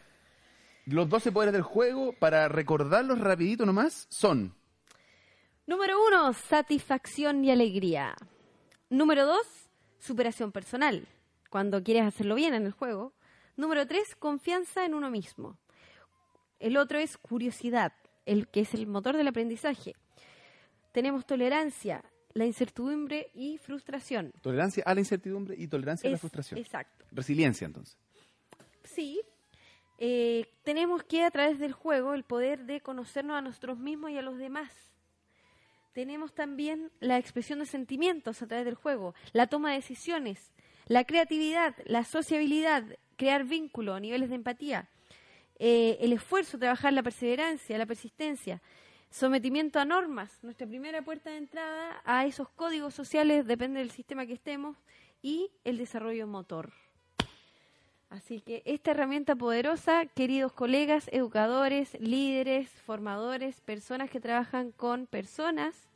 [0.88, 4.54] los 12 poderes del juego, para recordarlos rapidito nomás, son
[5.68, 8.14] Número uno, satisfacción y alegría.
[8.90, 9.48] Número dos,
[9.98, 11.08] superación personal,
[11.50, 13.14] cuando quieres hacerlo bien en el juego.
[13.56, 15.58] Número tres, confianza en uno mismo.
[16.60, 17.94] El otro es curiosidad,
[18.26, 19.96] el que es el motor del aprendizaje.
[20.92, 22.04] Tenemos tolerancia,
[22.38, 24.32] la incertidumbre y frustración.
[24.42, 26.60] tolerancia a la incertidumbre y tolerancia a la frustración.
[26.60, 27.06] Exacto.
[27.12, 27.98] Resiliencia, entonces.
[28.84, 29.20] Sí.
[29.98, 34.20] Eh, tenemos que a través del juego el poder de conocernos a nosotros mismos y
[34.20, 34.72] a los demás.
[35.94, 40.52] Tenemos también la expresión de sentimientos a través del juego, la toma de decisiones,
[40.86, 42.84] la creatividad, la sociabilidad,
[43.16, 44.88] crear vínculos, niveles de empatía,
[45.58, 48.62] eh, el esfuerzo, trabajar la perseverancia, la persistencia,
[49.10, 54.26] sometimiento a normas, nuestra primera puerta de entrada a esos códigos sociales, depende del sistema
[54.26, 54.78] que estemos,
[55.22, 56.72] y el desarrollo motor.
[58.10, 65.90] Así que esta herramienta poderosa, queridos colegas, educadores, líderes, formadores, personas que trabajan con personas,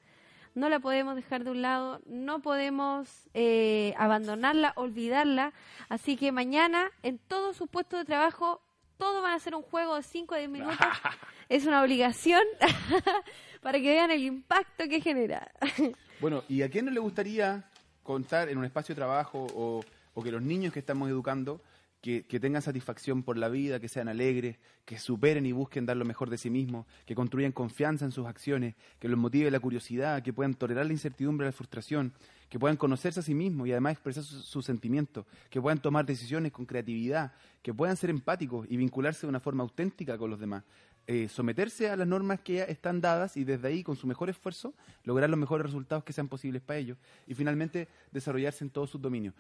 [0.53, 5.53] no la podemos dejar de un lado, no podemos eh, abandonarla, olvidarla.
[5.87, 8.61] Así que mañana en todos sus puestos de trabajo,
[9.01, 10.77] todos van a ser un juego de 5 a 10 minutos.
[11.49, 12.43] es una obligación
[13.63, 15.51] para que vean el impacto que genera.
[16.21, 17.63] Bueno, ¿y a quién no le gustaría
[18.03, 19.83] contar en un espacio de trabajo o,
[20.13, 21.63] o que los niños que estamos educando
[22.01, 26.05] que, tengan satisfacción por la vida, que sean alegres, que superen y busquen dar lo
[26.05, 30.23] mejor de sí mismos, que construyan confianza en sus acciones, que los motive la curiosidad,
[30.23, 32.11] que puedan tolerar la incertidumbre la frustración,
[32.49, 36.05] que puedan conocerse a sí mismos y además expresar sus, sus sentimientos, que puedan tomar
[36.05, 40.39] decisiones con creatividad, que puedan ser empáticos y vincularse de una forma auténtica con los
[40.39, 40.63] demás,
[41.07, 44.29] eh, someterse a las normas que ya están dadas y desde ahí, con su mejor
[44.29, 44.73] esfuerzo,
[45.03, 49.01] lograr los mejores resultados que sean posibles para ellos y finalmente desarrollarse en todos sus
[49.01, 49.33] dominios.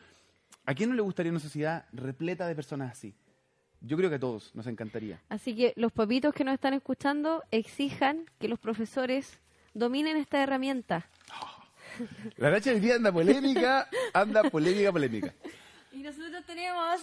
[0.65, 3.15] ¿A quién no le gustaría una sociedad repleta de personas así?
[3.81, 5.19] Yo creo que a todos nos encantaría.
[5.27, 9.39] Así que los papitos que nos están escuchando exijan que los profesores
[9.73, 11.07] dominen esta herramienta.
[12.37, 15.33] La Nacha hoy día anda polémica, anda polémica, polémica.
[15.91, 17.01] Y nosotros tenemos...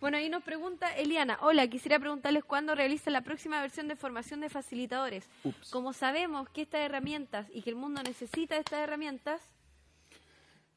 [0.00, 1.38] Bueno, ahí nos pregunta Eliana.
[1.40, 5.28] Hola, quisiera preguntarles cuándo realiza la próxima versión de formación de facilitadores.
[5.44, 5.70] Ups.
[5.70, 9.40] Como sabemos que estas herramientas y que el mundo necesita estas herramientas,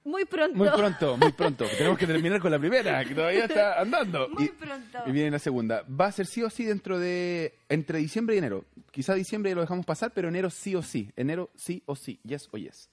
[0.03, 0.57] Muy pronto.
[0.57, 1.65] Muy pronto, muy pronto.
[1.77, 4.29] Tenemos que terminar con la primera, que todavía está andando.
[4.29, 4.99] Muy y, pronto.
[5.05, 5.83] y viene la segunda.
[5.83, 7.53] Va a ser sí o sí dentro de.
[7.67, 8.65] entre diciembre y enero.
[8.91, 11.11] Quizá diciembre lo dejamos pasar, pero enero sí o sí.
[11.15, 12.19] Enero sí o sí.
[12.23, 12.89] Yes o yes.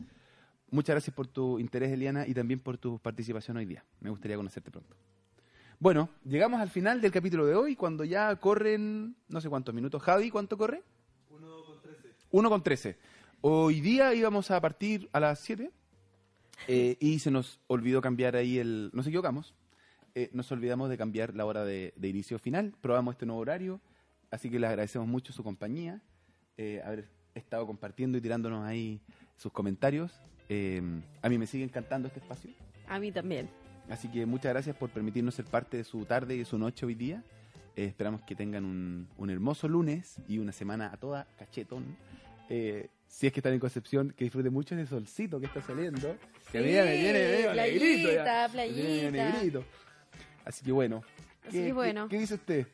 [0.70, 3.84] Muchas gracias por tu interés, Eliana, y también por tu participación hoy día.
[4.00, 4.96] Me gustaría conocerte pronto.
[5.78, 10.02] Bueno, llegamos al final del capítulo de hoy, cuando ya corren no sé cuántos minutos.
[10.02, 10.82] Javi, ¿cuánto corre?
[11.30, 12.14] 1 con 13.
[12.30, 12.98] 1 con 13.
[13.42, 15.70] Hoy día íbamos a partir a las 7
[16.68, 18.90] eh, y se nos olvidó cambiar ahí el...
[18.92, 19.54] Nos equivocamos.
[20.14, 22.74] Eh, nos olvidamos de cambiar la hora de, de inicio final.
[22.80, 23.80] Probamos este nuevo horario,
[24.30, 26.00] así que les agradecemos mucho su compañía,
[26.56, 29.02] eh, haber estado compartiendo y tirándonos ahí
[29.36, 30.18] sus comentarios.
[30.48, 30.80] Eh,
[31.20, 32.50] a mí me sigue encantando este espacio.
[32.88, 33.50] A mí también.
[33.90, 36.86] Así que muchas gracias por permitirnos ser parte de su tarde y de su noche
[36.86, 37.22] hoy día.
[37.76, 41.84] Eh, esperamos que tengan un, un hermoso lunes y una semana a toda cachetón.
[43.08, 46.16] Si es que están en Concepción, que disfruten mucho ese solcito que está saliendo.
[46.52, 48.48] Que Sí, viene, viene, negrito ya.
[48.52, 48.80] playita.
[48.82, 49.64] Viene negrito.
[50.44, 51.02] Así que bueno.
[51.48, 52.08] Así que bueno.
[52.08, 52.66] ¿qué, qué dice usted?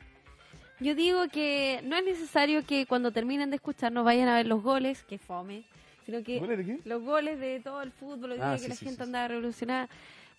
[0.81, 4.63] Yo digo que no es necesario que cuando terminen de escucharnos vayan a ver los
[4.63, 5.65] goles, que fome,
[6.05, 6.79] sino que ¿Goles de qué?
[6.85, 9.29] los goles de todo el fútbol, Ah, día sí, que la sí, gente sí, anda
[9.29, 9.89] revolucionada,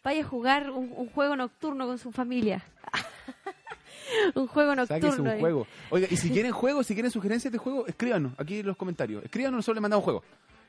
[0.03, 2.61] vaya a jugar un, un juego nocturno con su familia.
[4.35, 5.31] un juego Sáquese nocturno.
[5.33, 5.67] un juego.
[5.89, 9.23] Oiga, y si quieren juegos, si quieren sugerencias de juego, escríbanos aquí en los comentarios.
[9.23, 10.23] Escríbanos, nosotros le mandamos juego.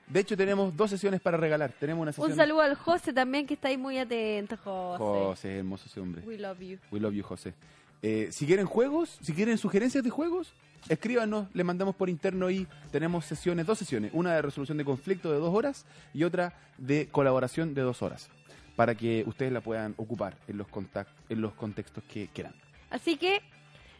[0.06, 1.72] De hecho, tenemos dos sesiones para regalar.
[1.80, 2.30] Tenemos una sesión.
[2.30, 4.98] Un saludo al José también, que está ahí muy atento, José.
[5.02, 6.22] José, hermoso ese hombre.
[6.26, 6.78] We love you.
[6.92, 7.54] We love you, José.
[8.02, 10.52] Eh, si quieren juegos, si quieren sugerencias de juegos,
[10.90, 15.32] escríbanos, le mandamos por interno y tenemos sesiones, dos sesiones, una de resolución de conflicto
[15.32, 18.28] de dos horas y otra de colaboración de dos horas,
[18.76, 22.52] para que ustedes la puedan ocupar en los, contact- en los contextos que quieran.
[22.90, 23.40] Así que,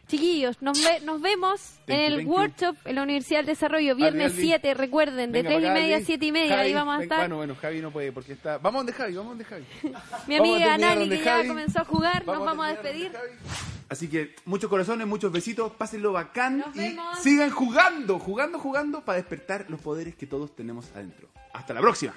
[0.07, 2.31] chiquillos, nos, ve- nos vemos Thank en you, el thank you.
[2.33, 4.41] workshop en la Universidad del Desarrollo, viernes Aldi.
[4.41, 6.05] 7, recuerden, de Venga 3 y media a Aldi.
[6.05, 7.17] 7 y media, Javi, ahí vamos a estar.
[7.19, 8.57] Bueno, bueno, Javi no puede porque está...
[8.59, 9.65] Vamos donde Javi, vamos donde Javi.
[10.27, 13.11] Mi amiga Nani, que ya comenzó a jugar, nos vamos a despedir.
[13.87, 17.19] Así que muchos corazones, muchos besitos, pásenlo bacán Nos y vemos.
[17.19, 21.27] sigan jugando, jugando, jugando para despertar los poderes que todos tenemos adentro.
[21.53, 22.13] Hasta la próxima.